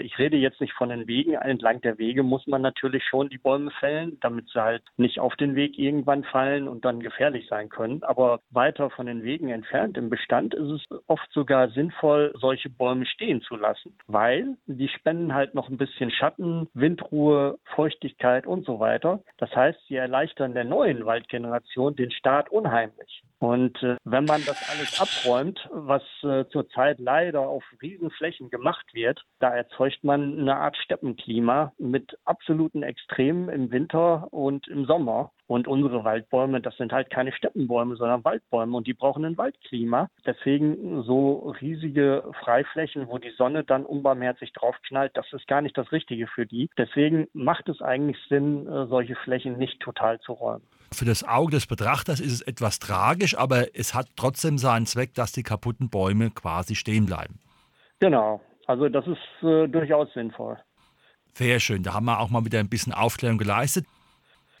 ich 0.00 0.18
rede 0.18 0.36
jetzt 0.36 0.60
nicht 0.60 0.72
von 0.74 0.88
den 0.88 1.06
Wegen, 1.06 1.34
entlang 1.34 1.80
der 1.80 1.98
Wege 1.98 2.22
muss 2.22 2.46
man 2.46 2.62
natürlich 2.62 3.04
schon 3.04 3.28
die 3.28 3.38
Bäume 3.38 3.70
fällen, 3.80 4.18
damit 4.20 4.48
sie 4.50 4.62
halt 4.62 4.82
nicht 4.96 5.18
auf 5.18 5.34
den 5.36 5.54
Weg 5.56 5.78
irgendwann 5.78 6.24
fallen 6.24 6.68
und 6.68 6.84
dann 6.84 7.00
gefährlich 7.00 7.46
sein 7.48 7.68
können. 7.68 8.02
Aber 8.02 8.40
weiter 8.50 8.90
von 8.90 9.06
den 9.06 9.22
Wegen 9.22 9.48
entfernt 9.48 9.96
im 9.96 10.10
Bestand 10.10 10.54
ist 10.54 10.70
es 10.70 11.02
oft 11.06 11.30
sogar 11.32 11.70
sinnvoll, 11.70 12.32
solche 12.36 12.70
Bäume 12.70 13.06
stehen 13.06 13.42
zu 13.42 13.56
lassen, 13.56 13.96
weil 14.06 14.56
die 14.66 14.88
spenden 14.88 15.34
halt 15.34 15.54
noch 15.54 15.68
ein 15.68 15.76
bisschen 15.76 16.10
Schatten, 16.10 16.68
Windruhe, 16.74 17.58
Feuchtigkeit 17.74 18.11
Feuchtigkeit 18.12 18.46
und 18.46 18.64
so 18.64 18.78
weiter. 18.78 19.22
Das 19.38 19.54
heißt, 19.54 19.78
sie 19.88 19.96
erleichtern 19.96 20.54
der 20.54 20.64
neuen 20.64 21.04
Waldgeneration 21.06 21.96
den 21.96 22.10
Start 22.10 22.50
unheimlich. 22.50 23.22
Und 23.42 23.82
äh, 23.82 23.96
wenn 24.04 24.24
man 24.24 24.40
das 24.46 24.70
alles 24.70 25.00
abräumt, 25.00 25.68
was 25.72 26.04
äh, 26.22 26.44
zurzeit 26.50 27.00
leider 27.00 27.40
auf 27.40 27.64
Riesenflächen 27.82 28.50
gemacht 28.50 28.86
wird, 28.94 29.20
da 29.40 29.52
erzeugt 29.52 30.04
man 30.04 30.38
eine 30.38 30.54
Art 30.54 30.76
Steppenklima 30.76 31.72
mit 31.76 32.16
absoluten 32.24 32.84
Extremen 32.84 33.48
im 33.48 33.72
Winter 33.72 34.32
und 34.32 34.68
im 34.68 34.84
Sommer. 34.84 35.32
Und 35.48 35.66
unsere 35.66 36.04
Waldbäume, 36.04 36.60
das 36.60 36.76
sind 36.76 36.92
halt 36.92 37.10
keine 37.10 37.32
Steppenbäume, 37.32 37.96
sondern 37.96 38.24
Waldbäume 38.24 38.76
und 38.76 38.86
die 38.86 38.94
brauchen 38.94 39.24
ein 39.24 39.36
Waldklima. 39.36 40.08
Deswegen 40.24 41.02
so 41.02 41.52
riesige 41.60 42.22
Freiflächen, 42.44 43.08
wo 43.08 43.18
die 43.18 43.32
Sonne 43.36 43.64
dann 43.64 43.84
unbarmherzig 43.84 44.52
draufknallt, 44.52 45.16
das 45.16 45.30
ist 45.32 45.48
gar 45.48 45.62
nicht 45.62 45.76
das 45.76 45.90
Richtige 45.90 46.28
für 46.28 46.46
die. 46.46 46.70
Deswegen 46.78 47.26
macht 47.32 47.68
es 47.68 47.82
eigentlich 47.82 48.18
Sinn, 48.28 48.68
äh, 48.68 48.86
solche 48.86 49.16
Flächen 49.16 49.58
nicht 49.58 49.80
total 49.80 50.20
zu 50.20 50.32
räumen. 50.32 50.62
Für 50.92 51.04
das 51.04 51.24
Auge 51.24 51.52
des 51.52 51.66
Betrachters 51.66 52.20
ist 52.20 52.32
es 52.32 52.40
etwas 52.42 52.78
tragisch, 52.78 53.36
aber 53.36 53.74
es 53.74 53.94
hat 53.94 54.08
trotzdem 54.16 54.58
seinen 54.58 54.86
Zweck, 54.86 55.14
dass 55.14 55.32
die 55.32 55.42
kaputten 55.42 55.88
Bäume 55.88 56.30
quasi 56.30 56.74
stehen 56.74 57.06
bleiben. 57.06 57.38
Genau, 58.00 58.40
also 58.66 58.88
das 58.88 59.06
ist 59.06 59.42
äh, 59.42 59.68
durchaus 59.68 60.12
sinnvoll. 60.12 60.58
Sehr 61.34 61.60
schön, 61.60 61.82
da 61.82 61.94
haben 61.94 62.06
wir 62.06 62.20
auch 62.20 62.28
mal 62.28 62.44
wieder 62.44 62.60
ein 62.60 62.68
bisschen 62.68 62.92
Aufklärung 62.92 63.38
geleistet. 63.38 63.86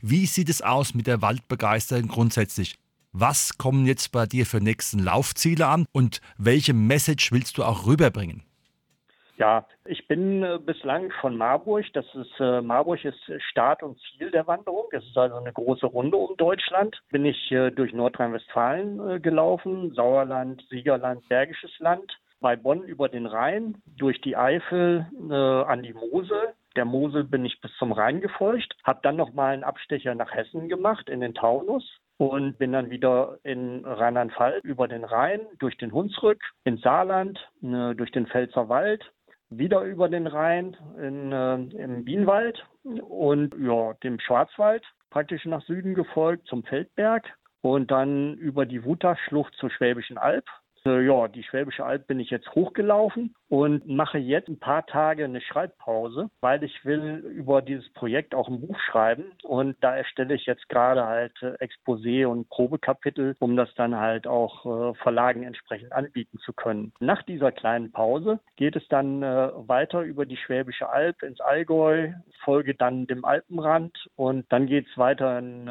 Wie 0.00 0.26
sieht 0.26 0.48
es 0.48 0.62
aus 0.62 0.94
mit 0.94 1.06
der 1.06 1.22
Waldbegeisterung 1.22 2.08
grundsätzlich? 2.08 2.78
Was 3.12 3.58
kommen 3.58 3.84
jetzt 3.84 4.10
bei 4.10 4.24
dir 4.26 4.46
für 4.46 4.60
nächsten 4.60 4.98
Laufziele 4.98 5.66
an 5.66 5.84
und 5.92 6.20
welche 6.38 6.72
Message 6.72 7.30
willst 7.30 7.58
du 7.58 7.64
auch 7.64 7.86
rüberbringen? 7.86 8.42
Ja, 9.36 9.66
ich 9.86 10.06
bin 10.08 10.42
äh, 10.42 10.58
bislang 10.58 11.10
von 11.20 11.36
Marburg. 11.36 11.86
Das 11.94 12.04
ist 12.14 12.38
äh, 12.38 12.60
Marburg 12.60 13.04
ist 13.04 13.18
Start 13.50 13.82
und 13.82 13.98
Ziel 14.00 14.30
der 14.30 14.46
Wanderung. 14.46 14.86
Es 14.92 15.04
ist 15.04 15.16
also 15.16 15.36
eine 15.36 15.52
große 15.52 15.86
Runde 15.86 16.16
um 16.16 16.36
Deutschland. 16.36 17.00
Bin 17.10 17.24
ich 17.24 17.50
äh, 17.50 17.70
durch 17.70 17.92
Nordrhein-Westfalen 17.92 19.22
gelaufen, 19.22 19.92
Sauerland, 19.94 20.62
Siegerland, 20.68 21.26
Bergisches 21.28 21.78
Land, 21.78 22.18
bei 22.40 22.56
Bonn 22.56 22.82
über 22.82 23.08
den 23.08 23.26
Rhein, 23.26 23.80
durch 23.96 24.20
die 24.20 24.36
Eifel 24.36 25.06
an 25.30 25.82
die 25.82 25.94
Mosel. 25.94 26.54
Der 26.74 26.84
Mosel 26.84 27.22
bin 27.22 27.44
ich 27.44 27.60
bis 27.60 27.70
zum 27.78 27.92
Rhein 27.92 28.20
gefolgt, 28.20 28.74
habe 28.82 29.00
dann 29.02 29.16
noch 29.16 29.32
mal 29.32 29.52
einen 29.52 29.62
Abstecher 29.62 30.14
nach 30.14 30.32
Hessen 30.32 30.68
gemacht 30.68 31.08
in 31.08 31.20
den 31.20 31.34
Taunus 31.34 31.84
und 32.18 32.58
bin 32.58 32.72
dann 32.72 32.90
wieder 32.90 33.38
in 33.42 33.84
Rheinland-Pfalz 33.84 34.62
über 34.64 34.86
den 34.86 35.04
Rhein, 35.04 35.40
durch 35.58 35.76
den 35.76 35.92
Hunsrück, 35.92 36.40
ins 36.64 36.80
Saarland, 36.82 37.38
äh, 37.62 37.94
durch 37.94 38.12
den 38.12 38.26
Pfälzer 38.26 38.68
Wald, 38.68 39.04
wieder 39.58 39.82
über 39.82 40.08
den 40.08 40.26
Rhein 40.26 40.76
in, 40.98 41.32
äh, 41.32 41.54
im 41.54 42.04
Bienenwald 42.04 42.64
und 42.84 43.54
ja, 43.58 43.94
dem 44.02 44.18
Schwarzwald 44.20 44.84
praktisch 45.10 45.44
nach 45.44 45.62
Süden 45.62 45.94
gefolgt 45.94 46.46
zum 46.48 46.64
Feldberg 46.64 47.28
und 47.60 47.90
dann 47.90 48.34
über 48.34 48.66
die 48.66 48.84
Wutachschlucht 48.84 49.54
zur 49.54 49.70
Schwäbischen 49.70 50.18
Alb 50.18 50.46
ja, 50.84 51.28
die 51.28 51.42
Schwäbische 51.42 51.84
Alb 51.84 52.06
bin 52.06 52.20
ich 52.20 52.30
jetzt 52.30 52.54
hochgelaufen 52.54 53.34
und 53.48 53.86
mache 53.86 54.18
jetzt 54.18 54.48
ein 54.48 54.58
paar 54.58 54.84
Tage 54.86 55.24
eine 55.24 55.40
Schreibpause, 55.40 56.30
weil 56.40 56.62
ich 56.64 56.84
will 56.84 57.18
über 57.36 57.62
dieses 57.62 57.88
Projekt 57.92 58.34
auch 58.34 58.48
ein 58.48 58.60
Buch 58.60 58.78
schreiben 58.80 59.24
und 59.44 59.76
da 59.80 59.96
erstelle 59.96 60.34
ich 60.34 60.46
jetzt 60.46 60.68
gerade 60.68 61.06
halt 61.06 61.32
äh, 61.42 61.54
Exposé 61.64 62.26
und 62.26 62.48
Probekapitel, 62.48 63.36
um 63.38 63.56
das 63.56 63.72
dann 63.74 63.96
halt 63.96 64.26
auch 64.26 64.66
äh, 64.66 64.94
Verlagen 64.94 65.44
entsprechend 65.44 65.92
anbieten 65.92 66.38
zu 66.38 66.52
können. 66.52 66.92
Nach 67.00 67.22
dieser 67.22 67.52
kleinen 67.52 67.92
Pause 67.92 68.40
geht 68.56 68.76
es 68.76 68.86
dann 68.88 69.22
weiter 69.22 70.02
über 70.02 70.26
die 70.26 70.36
Schwäbische 70.36 70.88
Alb 70.88 71.22
ins 71.22 71.40
Allgäu, 71.40 72.12
folge 72.44 72.74
dann 72.74 73.06
dem 73.06 73.24
Alpenrand 73.24 74.08
und 74.16 74.50
dann 74.50 74.66
geht 74.66 74.86
es 74.88 74.98
weiter 74.98 75.38
in 75.38 75.68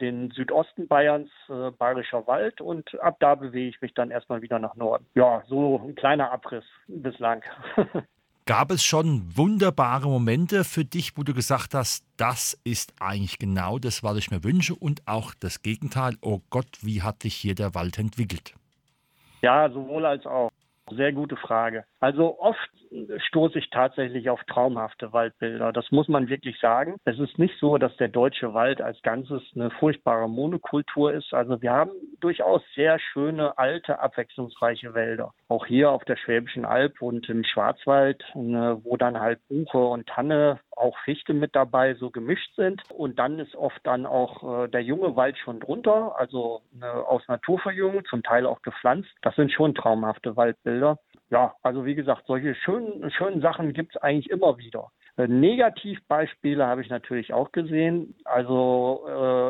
den 0.00 0.30
Südosten 0.30 0.88
Bayerns, 0.88 1.30
äh, 1.48 1.70
Bayerischer 1.70 2.26
Wald 2.26 2.60
und 2.60 2.98
ab 3.00 3.16
da 3.20 3.34
bewege 3.34 3.68
ich 3.68 3.80
mich 3.80 3.94
dann 3.94 4.10
erstmal 4.10 4.42
wieder 4.42 4.58
nach 4.58 4.74
Norden. 4.74 5.06
Ja, 5.14 5.42
so 5.46 5.80
ein 5.84 5.94
kleiner 5.94 6.32
Abriss. 6.32 6.64
Bis 6.88 7.20
bislang. 7.20 7.42
Gab 8.46 8.70
es 8.72 8.82
schon 8.82 9.36
wunderbare 9.36 10.08
Momente 10.08 10.64
für 10.64 10.84
dich, 10.84 11.16
wo 11.16 11.22
du 11.22 11.34
gesagt 11.34 11.74
hast, 11.74 12.04
das 12.16 12.58
ist 12.64 12.94
eigentlich 12.98 13.38
genau 13.38 13.78
das, 13.78 14.02
was 14.02 14.16
ich 14.16 14.30
mir 14.30 14.42
wünsche 14.42 14.74
und 14.74 15.06
auch 15.06 15.34
das 15.38 15.62
Gegenteil, 15.62 16.16
oh 16.20 16.40
Gott, 16.50 16.78
wie 16.82 17.02
hat 17.02 17.22
sich 17.22 17.34
hier 17.34 17.54
der 17.54 17.74
Wald 17.74 17.98
entwickelt? 17.98 18.54
Ja, 19.42 19.70
sowohl 19.70 20.04
als 20.04 20.26
auch. 20.26 20.50
Sehr 20.90 21.12
gute 21.12 21.36
Frage. 21.36 21.84
Also 22.00 22.40
oft 22.40 22.58
stoße 23.28 23.58
ich 23.58 23.70
tatsächlich 23.70 24.30
auf 24.30 24.42
traumhafte 24.44 25.12
Waldbilder. 25.12 25.72
Das 25.72 25.90
muss 25.90 26.08
man 26.08 26.28
wirklich 26.28 26.58
sagen. 26.58 26.96
Es 27.04 27.18
ist 27.18 27.38
nicht 27.38 27.54
so, 27.58 27.78
dass 27.78 27.96
der 27.96 28.08
deutsche 28.08 28.54
Wald 28.54 28.82
als 28.82 29.00
Ganzes 29.02 29.42
eine 29.54 29.70
furchtbare 29.70 30.28
Monokultur 30.28 31.12
ist. 31.12 31.32
Also 31.32 31.62
wir 31.62 31.72
haben 31.72 31.90
durchaus 32.20 32.62
sehr 32.74 32.98
schöne, 32.98 33.56
alte, 33.58 34.00
abwechslungsreiche 34.00 34.94
Wälder. 34.94 35.32
Auch 35.48 35.66
hier 35.66 35.90
auf 35.90 36.04
der 36.04 36.16
Schwäbischen 36.16 36.64
Alb 36.64 37.00
und 37.00 37.28
im 37.28 37.44
Schwarzwald, 37.44 38.24
ne, 38.34 38.80
wo 38.82 38.96
dann 38.96 39.20
halt 39.20 39.40
Buche 39.48 39.78
und 39.78 40.06
Tanne, 40.06 40.60
auch 40.76 40.96
Fichte 41.04 41.34
mit 41.34 41.54
dabei, 41.54 41.94
so 41.94 42.10
gemischt 42.10 42.54
sind. 42.56 42.82
Und 42.90 43.18
dann 43.18 43.38
ist 43.38 43.54
oft 43.54 43.80
dann 43.84 44.06
auch 44.06 44.64
äh, 44.64 44.68
der 44.68 44.82
junge 44.82 45.14
Wald 45.14 45.36
schon 45.38 45.60
drunter, 45.60 46.14
also 46.18 46.62
ne, 46.72 46.90
aus 46.90 47.22
Naturverjüngung, 47.28 48.04
zum 48.06 48.22
Teil 48.22 48.46
auch 48.46 48.62
gepflanzt. 48.62 49.10
Das 49.22 49.36
sind 49.36 49.52
schon 49.52 49.74
traumhafte 49.74 50.36
Waldbilder 50.36 50.98
ja, 51.30 51.54
also 51.62 51.84
wie 51.84 51.94
gesagt, 51.94 52.26
solche 52.26 52.54
schönen, 52.54 53.10
schönen 53.12 53.40
Sachen 53.40 53.72
gibt 53.72 53.94
es 53.94 54.02
eigentlich 54.02 54.30
immer 54.30 54.58
wieder. 54.58 54.90
Äh, 55.16 55.28
Negativbeispiele 55.28 56.66
habe 56.66 56.82
ich 56.82 56.88
natürlich 56.88 57.32
auch 57.32 57.52
gesehen. 57.52 58.16
Also 58.24 59.06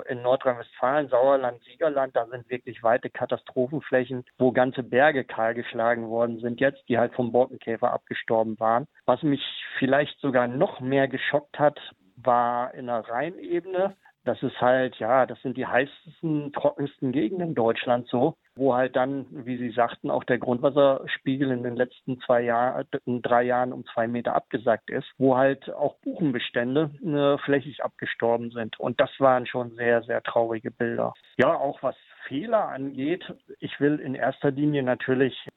äh, 0.07 0.13
in 0.13 0.23
Nordrhein-Westfalen, 0.23 1.09
Sauerland, 1.09 1.63
Siegerland, 1.65 2.15
da 2.15 2.27
sind 2.27 2.49
wirklich 2.51 2.83
weite 2.83 3.09
Katastrophenflächen, 3.11 4.25
wo 4.39 4.53
ganze 4.53 4.83
Berge 4.83 5.25
kahlgeschlagen 5.25 6.09
worden 6.09 6.41
sind 6.41 6.61
jetzt, 6.61 6.87
die 6.89 6.99
halt 6.99 7.15
vom 7.15 7.33
Borkenkäfer 7.33 7.93
abgestorben 7.93 8.59
waren. 8.61 8.87
Was 9.07 9.23
mich 9.23 9.43
vielleicht 9.79 10.19
sogar 10.21 10.49
noch 10.49 10.81
mehr 10.81 11.09
geschockt 11.09 11.59
hat, 11.59 11.79
war 12.17 12.75
in 12.75 12.87
der 12.87 13.09
Rheinebene. 13.09 13.97
Das 14.25 14.43
ist 14.43 14.61
halt, 14.61 14.97
ja, 14.97 15.25
das 15.25 15.41
sind 15.43 15.57
die 15.57 15.67
heißesten, 15.67 16.53
trockensten 16.53 17.11
Gegenden 17.11 17.55
Deutschlands 17.55 18.11
so, 18.11 18.37
wo 18.55 18.75
halt 18.75 18.95
dann, 18.95 19.27
wie 19.31 19.57
Sie 19.57 19.71
sagten, 19.71 20.11
auch 20.11 20.25
der 20.25 20.39
Grundwasserspiegel 20.39 21.51
in 21.51 21.63
den 21.63 21.77
letzten 21.77 22.21
zwei 22.21 22.43
Jahren, 22.43 22.87
drei 23.23 23.45
Jahren 23.45 23.73
um 23.73 23.85
zwei 23.87 24.07
Meter 24.07 24.35
abgesackt 24.35 24.91
ist, 24.91 25.09
wo 25.17 25.37
halt 25.37 25.73
auch 25.73 25.97
Buchenbestände 26.01 26.91
äh, 27.03 27.43
flächig 27.45 27.83
abgestorben 27.83 28.51
sind. 28.51 28.79
Und 28.79 29.01
das 29.01 29.11
waren 29.19 29.47
schon 29.47 29.75
sehr, 29.77 30.03
sehr 30.03 30.23
traurige 30.23 30.71
Bilder. 30.71 31.15
Ja, 31.39 31.55
auch 31.55 31.83
was 31.83 31.97
Fehler 32.29 32.69
angeht, 32.69 33.25
ich 33.59 33.81
will 33.81 33.99
in 33.99 34.15
erster 34.15 34.51
Linie 34.51 34.83
natürlich 34.83 35.49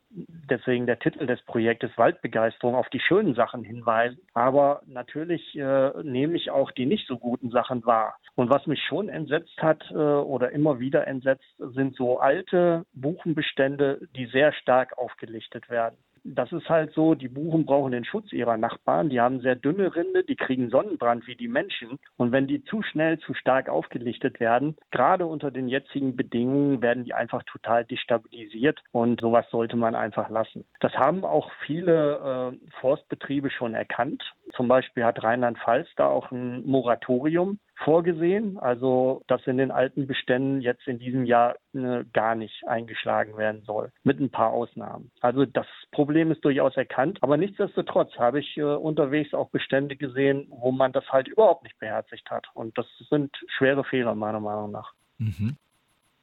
deswegen 0.50 0.86
der 0.86 1.00
Titel 1.00 1.26
des 1.26 1.42
Projektes 1.44 1.92
Waldbegeisterung 1.98 2.76
auf 2.76 2.90
die 2.90 3.00
schönen 3.00 3.36
Sachen 3.36 3.64
hinweisen. 3.64 4.20
Aber 4.34 4.82
natürlich 4.86 5.56
äh, 5.56 5.92
nehme 6.04 6.36
ich 6.36 6.52
auch 6.52 6.72
die 6.72 6.86
nicht 6.86 7.08
so 7.08 7.18
guten 7.18 7.50
Sachen 7.50 7.86
wahr. 7.86 8.16
Und 8.36 8.50
was 8.50 8.68
mich 8.68 8.82
schon 8.84 9.10
entsetzt 9.10 9.62
hat 9.62 9.84
äh, 9.92 9.96
oder 9.96 10.52
immer 10.52 10.80
wieder 10.80 11.08
entsetzt, 11.08 11.46
sind 11.58 11.96
so 11.96 12.20
alte 12.20 12.86
Buchenbestände, 12.94 14.08
die 14.16 14.26
sehr 14.28 14.54
stark 14.54 14.98
aufgelichtet 14.98 15.70
werden 15.70 15.98
das 16.24 16.52
ist 16.52 16.70
halt 16.70 16.94
so, 16.94 17.16
die 17.16 17.28
Buchen 17.28 17.66
brauchen 17.66 17.92
den 17.92 18.06
Schutz 18.06 18.32
ihrer 18.32 18.58
Nachbarn. 18.58 19.10
Die 19.10 19.20
haben 19.20 19.42
sehr 19.42 19.56
dünne 19.56 19.96
Rinde, 19.96 20.24
die 20.24 20.36
kriegen 20.36 20.70
Sonnenbrand 20.70 21.28
wie 21.28 21.36
die 21.36 21.48
Menschen. 21.48 22.00
Und 22.18 22.32
wenn 22.32 22.48
die 22.48 22.64
zu 22.64 22.82
schnell, 22.82 23.20
zu 23.20 23.34
stark 23.34 23.70
aufgelichtet 23.70 24.40
werden, 24.40 24.78
gerade 24.92 25.26
unter 25.26 25.52
den 25.52 25.68
jetzigen 25.68 26.16
Bedingungen, 26.16 26.82
werden 26.82 27.04
die 27.04 27.14
einfach 27.14 27.44
total 27.44 27.86
destabilisiert. 27.86 28.82
Und 28.92 29.22
sowas 29.22 29.46
sollte 29.52 29.76
man 29.76 29.96
einfach 29.96 30.30
lassen. 30.30 30.66
Das 30.80 30.94
haben 30.94 31.26
auch 31.26 31.52
viele 31.66 32.54
äh, 32.54 32.72
Forstbetriebe 32.80 33.50
schon 33.50 33.74
erkannt. 33.74 34.24
Zum 34.56 34.68
Beispiel 34.68 35.04
hat 35.04 35.24
Rheinland-Pfalz 35.24 35.88
da 35.98 36.08
auch 36.08 36.32
ein 36.32 36.66
Moratorium 36.66 37.60
vorgesehen, 37.84 38.58
also 38.58 39.22
dass 39.28 39.46
in 39.48 39.58
den 39.58 39.72
alten 39.72 40.08
Beständen 40.08 40.62
jetzt 40.62 40.88
in 40.88 41.00
diesem 41.00 41.26
Jahr 41.26 41.56
äh, 41.74 42.04
gar 42.14 42.36
nicht 42.36 42.66
eingeschlagen 42.68 43.38
werden 43.38 43.64
soll, 43.66 43.92
mit 44.04 44.20
ein 44.20 44.30
paar 44.30 44.52
Ausnahmen. 44.52 45.12
Also 45.22 45.46
das 45.46 45.68
Problem 45.92 46.32
ist 46.32 46.44
durchaus 46.44 46.76
erkannt, 46.78 47.20
aber 47.22 47.38
nichtsdestotrotz 47.38 48.14
habe 48.18 48.40
ich 48.40 48.58
äh, 48.58 48.64
unterwegs 48.64 49.34
auch 49.34 49.50
Bestände 49.50 49.96
gesehen, 49.96 50.48
wo 50.50 50.72
man 50.72 50.92
das 50.92 51.08
halt 51.10 51.28
überhaupt 51.28 51.64
nicht 51.64 51.78
beherzigt 51.80 52.30
hat. 52.30 52.48
Und 52.54 52.78
das 52.78 52.86
sind 53.10 53.36
schwere 53.58 53.84
Fehler 53.84 54.16
meiner 54.16 54.40
Meinung 54.40 54.72
nach. 54.72 54.94
Mhm. 55.18 55.58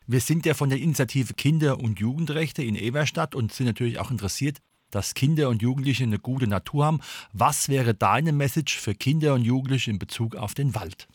Wir 0.06 0.20
sind 0.20 0.44
ja 0.44 0.54
von 0.54 0.70
der 0.70 0.78
Initiative 0.78 1.34
Kinder- 1.34 1.78
und 1.78 2.00
Jugendrechte 2.00 2.62
in 2.62 2.74
Everstadt 2.74 3.34
und 3.34 3.52
sind 3.52 3.66
natürlich 3.66 4.00
auch 4.00 4.10
interessiert, 4.10 4.58
dass 4.90 5.14
Kinder 5.14 5.48
und 5.48 5.62
Jugendliche 5.62 6.02
eine 6.02 6.18
gute 6.18 6.48
Natur 6.48 6.86
haben. 6.86 7.00
Was 7.32 7.68
wäre 7.68 7.94
deine 7.94 8.32
Message 8.32 8.76
für 8.76 8.94
Kinder 8.94 9.34
und 9.34 9.42
Jugendliche 9.42 9.90
in 9.90 10.00
Bezug 10.00 10.34
auf 10.34 10.54
den 10.54 10.74
Wald? 10.74 11.06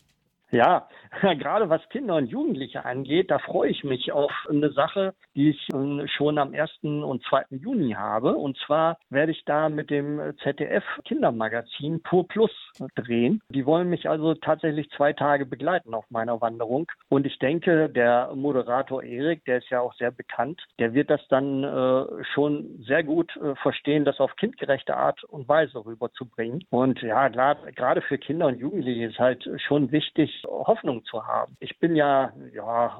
Ja, 0.55 0.87
gerade 1.21 1.69
was 1.69 1.87
Kinder 1.89 2.15
und 2.15 2.27
Jugendliche 2.27 2.85
angeht, 2.85 3.31
da 3.31 3.39
freue 3.39 3.69
ich 3.69 3.83
mich 3.83 4.11
auf 4.11 4.31
eine 4.49 4.71
Sache, 4.71 5.13
die 5.35 5.51
ich 5.51 5.67
ähm, 5.73 6.05
schon 6.07 6.37
am 6.37 6.53
1. 6.53 6.71
und 6.83 7.23
2. 7.23 7.45
Juni 7.51 7.91
habe. 7.91 8.35
Und 8.35 8.57
zwar 8.65 8.97
werde 9.09 9.31
ich 9.31 9.43
da 9.45 9.69
mit 9.69 9.89
dem 9.89 10.19
ZDF 10.43 10.83
Kindermagazin 11.05 12.01
Pur 12.03 12.27
Plus 12.27 12.51
drehen. 12.95 13.41
Die 13.49 13.65
wollen 13.65 13.89
mich 13.89 14.09
also 14.09 14.33
tatsächlich 14.35 14.89
zwei 14.91 15.13
Tage 15.13 15.45
begleiten 15.45 15.93
auf 15.93 16.05
meiner 16.09 16.41
Wanderung. 16.41 16.91
Und 17.09 17.25
ich 17.25 17.39
denke, 17.39 17.89
der 17.89 18.31
Moderator 18.35 19.03
Erik, 19.03 19.45
der 19.45 19.59
ist 19.59 19.69
ja 19.69 19.81
auch 19.81 19.93
sehr 19.93 20.11
bekannt, 20.11 20.61
der 20.79 20.93
wird 20.93 21.09
das 21.09 21.21
dann 21.29 21.63
äh, 21.63 22.23
schon 22.33 22.83
sehr 22.85 23.03
gut 23.03 23.35
äh, 23.37 23.55
verstehen, 23.55 24.05
das 24.05 24.19
auf 24.19 24.35
kindgerechte 24.35 24.95
Art 24.95 25.23
und 25.23 25.47
Weise 25.47 25.85
rüberzubringen. 25.85 26.63
Und 26.69 27.01
ja, 27.01 27.27
gerade 27.29 28.01
für 28.01 28.17
Kinder 28.17 28.47
und 28.47 28.59
Jugendliche 28.59 29.05
ist 29.05 29.19
halt 29.19 29.47
schon 29.67 29.91
wichtig, 29.91 30.43
Hoffnung 30.45 31.04
zu 31.05 31.25
haben. 31.25 31.55
Ich 31.59 31.79
bin 31.79 31.95
ja, 31.95 32.31
ja, 32.53 32.99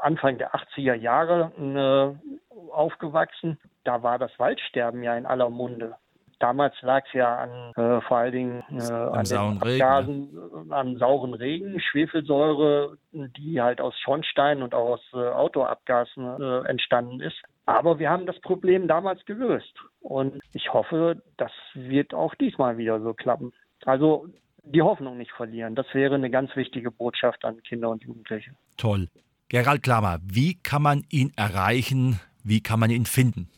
Anfang 0.00 0.38
der 0.38 0.54
80er 0.54 0.94
Jahre 0.94 1.52
äh, 1.58 2.72
aufgewachsen. 2.72 3.58
Da 3.84 4.02
war 4.02 4.18
das 4.18 4.32
Waldsterben 4.38 5.02
ja 5.02 5.16
in 5.16 5.26
aller 5.26 5.50
Munde. 5.50 5.96
Damals 6.40 6.74
lag 6.82 7.04
es 7.06 7.12
ja 7.12 7.36
an 7.36 7.72
äh, 7.76 8.00
vor 8.02 8.18
allen 8.18 8.32
Dingen 8.32 8.64
äh, 8.70 8.92
an 8.92 9.24
sauren 9.24 9.62
Abgasen, 9.62 10.30
Regen, 10.36 10.70
äh, 10.70 10.74
an 10.74 10.96
sauren 10.98 11.34
Regen, 11.34 11.80
Schwefelsäure, 11.80 12.98
die 13.12 13.62
halt 13.62 13.80
aus 13.80 13.98
Schornsteinen 14.00 14.62
und 14.62 14.74
auch 14.74 14.94
aus 14.94 15.00
äh, 15.14 15.16
Autoabgasen 15.16 16.40
äh, 16.40 16.68
entstanden 16.68 17.20
ist. 17.20 17.40
Aber 17.66 17.98
wir 17.98 18.10
haben 18.10 18.26
das 18.26 18.38
Problem 18.40 18.88
damals 18.88 19.24
gelöst. 19.24 19.74
Und 20.00 20.42
ich 20.52 20.72
hoffe, 20.72 21.22
das 21.38 21.52
wird 21.72 22.12
auch 22.12 22.34
diesmal 22.34 22.76
wieder 22.76 23.00
so 23.00 23.14
klappen. 23.14 23.52
Also 23.86 24.26
die 24.64 24.82
Hoffnung 24.82 25.18
nicht 25.18 25.32
verlieren. 25.32 25.74
Das 25.74 25.86
wäre 25.92 26.14
eine 26.14 26.30
ganz 26.30 26.54
wichtige 26.56 26.90
Botschaft 26.90 27.44
an 27.44 27.62
Kinder 27.62 27.90
und 27.90 28.02
Jugendliche. 28.02 28.52
Toll. 28.76 29.08
Gerald 29.48 29.82
Klammer, 29.82 30.18
wie 30.22 30.54
kann 30.54 30.82
man 30.82 31.04
ihn 31.10 31.32
erreichen? 31.36 32.20
Wie 32.42 32.62
kann 32.62 32.80
man 32.80 32.90
ihn 32.90 33.06
finden? 33.06 33.48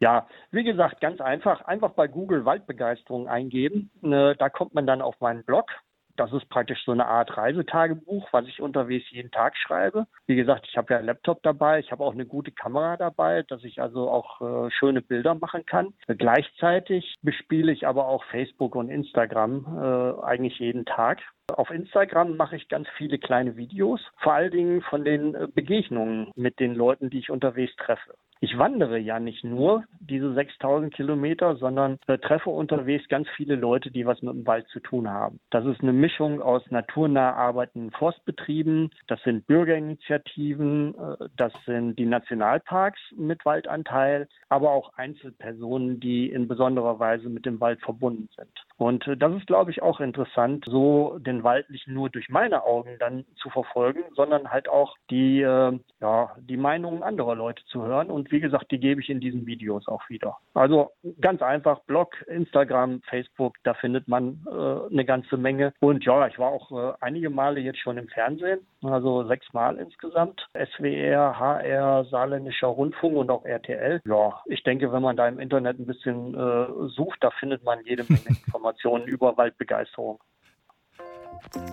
Ja, 0.00 0.26
wie 0.50 0.64
gesagt, 0.64 1.00
ganz 1.00 1.20
einfach. 1.20 1.62
Einfach 1.62 1.90
bei 1.92 2.08
Google 2.08 2.44
Waldbegeisterung 2.44 3.28
eingeben. 3.28 3.90
Ne, 4.02 4.34
da 4.38 4.48
kommt 4.48 4.74
man 4.74 4.86
dann 4.86 5.00
auf 5.02 5.20
meinen 5.20 5.44
Blog. 5.44 5.70
Das 6.16 6.32
ist 6.32 6.48
praktisch 6.48 6.84
so 6.84 6.92
eine 6.92 7.06
Art 7.06 7.36
Reisetagebuch, 7.36 8.28
was 8.32 8.46
ich 8.46 8.60
unterwegs 8.60 9.10
jeden 9.10 9.30
Tag 9.30 9.56
schreibe. 9.56 10.06
Wie 10.26 10.36
gesagt, 10.36 10.66
ich 10.68 10.76
habe 10.76 10.92
ja 10.92 10.98
einen 10.98 11.06
Laptop 11.06 11.42
dabei, 11.42 11.80
ich 11.80 11.90
habe 11.90 12.04
auch 12.04 12.12
eine 12.12 12.26
gute 12.26 12.52
Kamera 12.52 12.96
dabei, 12.96 13.42
dass 13.42 13.64
ich 13.64 13.80
also 13.80 14.08
auch 14.08 14.40
äh, 14.40 14.70
schöne 14.70 15.02
Bilder 15.02 15.34
machen 15.34 15.66
kann. 15.66 15.94
Gleichzeitig 16.06 17.16
bespiele 17.22 17.72
ich 17.72 17.86
aber 17.86 18.06
auch 18.06 18.24
Facebook 18.24 18.76
und 18.76 18.88
Instagram 18.88 19.66
äh, 19.66 20.24
eigentlich 20.24 20.58
jeden 20.58 20.84
Tag. 20.84 21.20
Auf 21.52 21.70
Instagram 21.70 22.36
mache 22.36 22.56
ich 22.56 22.68
ganz 22.68 22.88
viele 22.96 23.18
kleine 23.18 23.56
Videos, 23.56 24.00
vor 24.16 24.32
allen 24.32 24.50
Dingen 24.50 24.82
von 24.82 25.04
den 25.04 25.34
äh, 25.34 25.46
Begegnungen 25.46 26.30
mit 26.36 26.58
den 26.58 26.74
Leuten, 26.74 27.10
die 27.10 27.18
ich 27.18 27.30
unterwegs 27.30 27.76
treffe 27.76 28.14
ich 28.44 28.58
wandere 28.58 28.98
ja 28.98 29.20
nicht 29.20 29.42
nur 29.42 29.84
diese 30.00 30.34
6000 30.34 30.92
Kilometer, 30.92 31.56
sondern 31.56 31.98
äh, 32.06 32.18
treffe 32.18 32.50
unterwegs 32.50 33.08
ganz 33.08 33.26
viele 33.36 33.54
Leute, 33.54 33.90
die 33.90 34.04
was 34.04 34.20
mit 34.20 34.34
dem 34.34 34.46
Wald 34.46 34.68
zu 34.68 34.80
tun 34.80 35.08
haben. 35.08 35.40
Das 35.50 35.64
ist 35.64 35.80
eine 35.80 35.94
Mischung 35.94 36.42
aus 36.42 36.62
naturnah 36.70 37.32
arbeitenden 37.32 37.90
Forstbetrieben, 37.92 38.90
das 39.06 39.22
sind 39.22 39.46
Bürgerinitiativen, 39.46 40.94
äh, 40.94 41.28
das 41.36 41.52
sind 41.64 41.98
die 41.98 42.04
Nationalparks 42.04 43.00
mit 43.16 43.44
Waldanteil, 43.46 44.28
aber 44.50 44.72
auch 44.72 44.92
Einzelpersonen, 44.94 45.98
die 46.00 46.30
in 46.30 46.46
besonderer 46.46 46.98
Weise 46.98 47.30
mit 47.30 47.46
dem 47.46 47.60
Wald 47.60 47.80
verbunden 47.80 48.28
sind. 48.36 48.52
Und 48.76 49.06
äh, 49.06 49.16
das 49.16 49.32
ist, 49.34 49.46
glaube 49.46 49.70
ich, 49.70 49.82
auch 49.82 50.00
interessant, 50.00 50.64
so 50.66 51.18
den 51.18 51.44
Wald 51.44 51.70
nicht 51.70 51.86
nur 51.86 52.10
durch 52.10 52.28
meine 52.28 52.64
Augen 52.64 52.96
dann 52.98 53.24
zu 53.36 53.50
verfolgen, 53.50 54.02
sondern 54.14 54.50
halt 54.50 54.68
auch 54.68 54.96
die, 55.10 55.42
äh, 55.42 55.78
ja, 56.00 56.30
die 56.38 56.56
Meinungen 56.56 57.02
anderer 57.02 57.34
Leute 57.34 57.64
zu 57.66 57.82
hören. 57.82 58.10
Und 58.10 58.32
wie 58.32 58.40
gesagt, 58.40 58.70
die 58.70 58.80
gebe 58.80 59.00
ich 59.00 59.10
in 59.10 59.20
diesen 59.20 59.46
Videos 59.46 59.86
auch 59.86 60.08
wieder. 60.08 60.36
Also 60.54 60.90
ganz 61.20 61.42
einfach, 61.42 61.80
Blog, 61.80 62.14
Instagram, 62.26 63.00
Facebook, 63.08 63.54
da 63.62 63.74
findet 63.74 64.08
man 64.08 64.44
äh, 64.46 64.92
eine 64.92 65.04
ganze 65.04 65.36
Menge. 65.36 65.72
Und 65.80 66.04
ja, 66.04 66.26
ich 66.26 66.38
war 66.38 66.50
auch 66.50 66.72
äh, 66.72 66.94
einige 67.00 67.30
Male 67.30 67.60
jetzt 67.60 67.78
schon 67.78 67.98
im 67.98 68.08
Fernsehen, 68.08 68.60
also 68.82 69.24
sechs 69.24 69.52
Mal 69.52 69.76
insgesamt. 69.76 70.48
SWR, 70.54 71.38
HR, 71.38 72.04
Saarländischer 72.06 72.68
Rundfunk 72.68 73.16
und 73.16 73.30
auch 73.30 73.44
RTL. 73.44 74.00
Ja, 74.04 74.42
ich 74.46 74.62
denke, 74.64 74.92
wenn 74.92 75.02
man 75.02 75.16
da 75.16 75.28
im 75.28 75.38
Internet 75.38 75.78
ein 75.78 75.86
bisschen 75.86 76.34
äh, 76.34 76.88
sucht, 76.88 77.18
da 77.20 77.30
findet 77.30 77.62
man 77.64 77.78
jede 77.84 78.04
Menge 78.08 78.24
Informationen 78.28 78.63
über 79.06 79.36
Waldbegeisterung. 79.36 80.18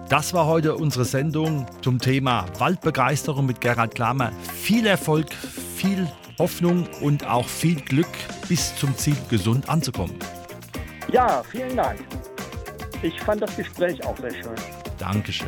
Das 0.09 0.33
war 0.33 0.47
heute 0.47 0.75
unsere 0.75 1.05
Sendung 1.05 1.65
zum 1.81 1.99
Thema 1.99 2.45
Waldbegeisterung 2.59 3.45
mit 3.45 3.61
Gerald 3.61 3.95
Klammer. 3.95 4.31
Viel 4.53 4.85
Erfolg, 4.85 5.33
viel 5.33 6.07
Hoffnung 6.37 6.87
und 7.01 7.25
auch 7.27 7.45
viel 7.45 7.79
Glück, 7.81 8.07
bis 8.49 8.75
zum 8.75 8.95
Ziel 8.95 9.15
gesund 9.29 9.69
anzukommen. 9.69 10.17
Ja, 11.11 11.43
vielen 11.43 11.77
Dank. 11.77 11.99
Ich 13.01 13.19
fand 13.21 13.41
das 13.41 13.55
Gespräch 13.55 14.03
auch 14.05 14.17
sehr 14.17 14.31
schön. 14.31 14.55
Dankeschön. 14.97 15.47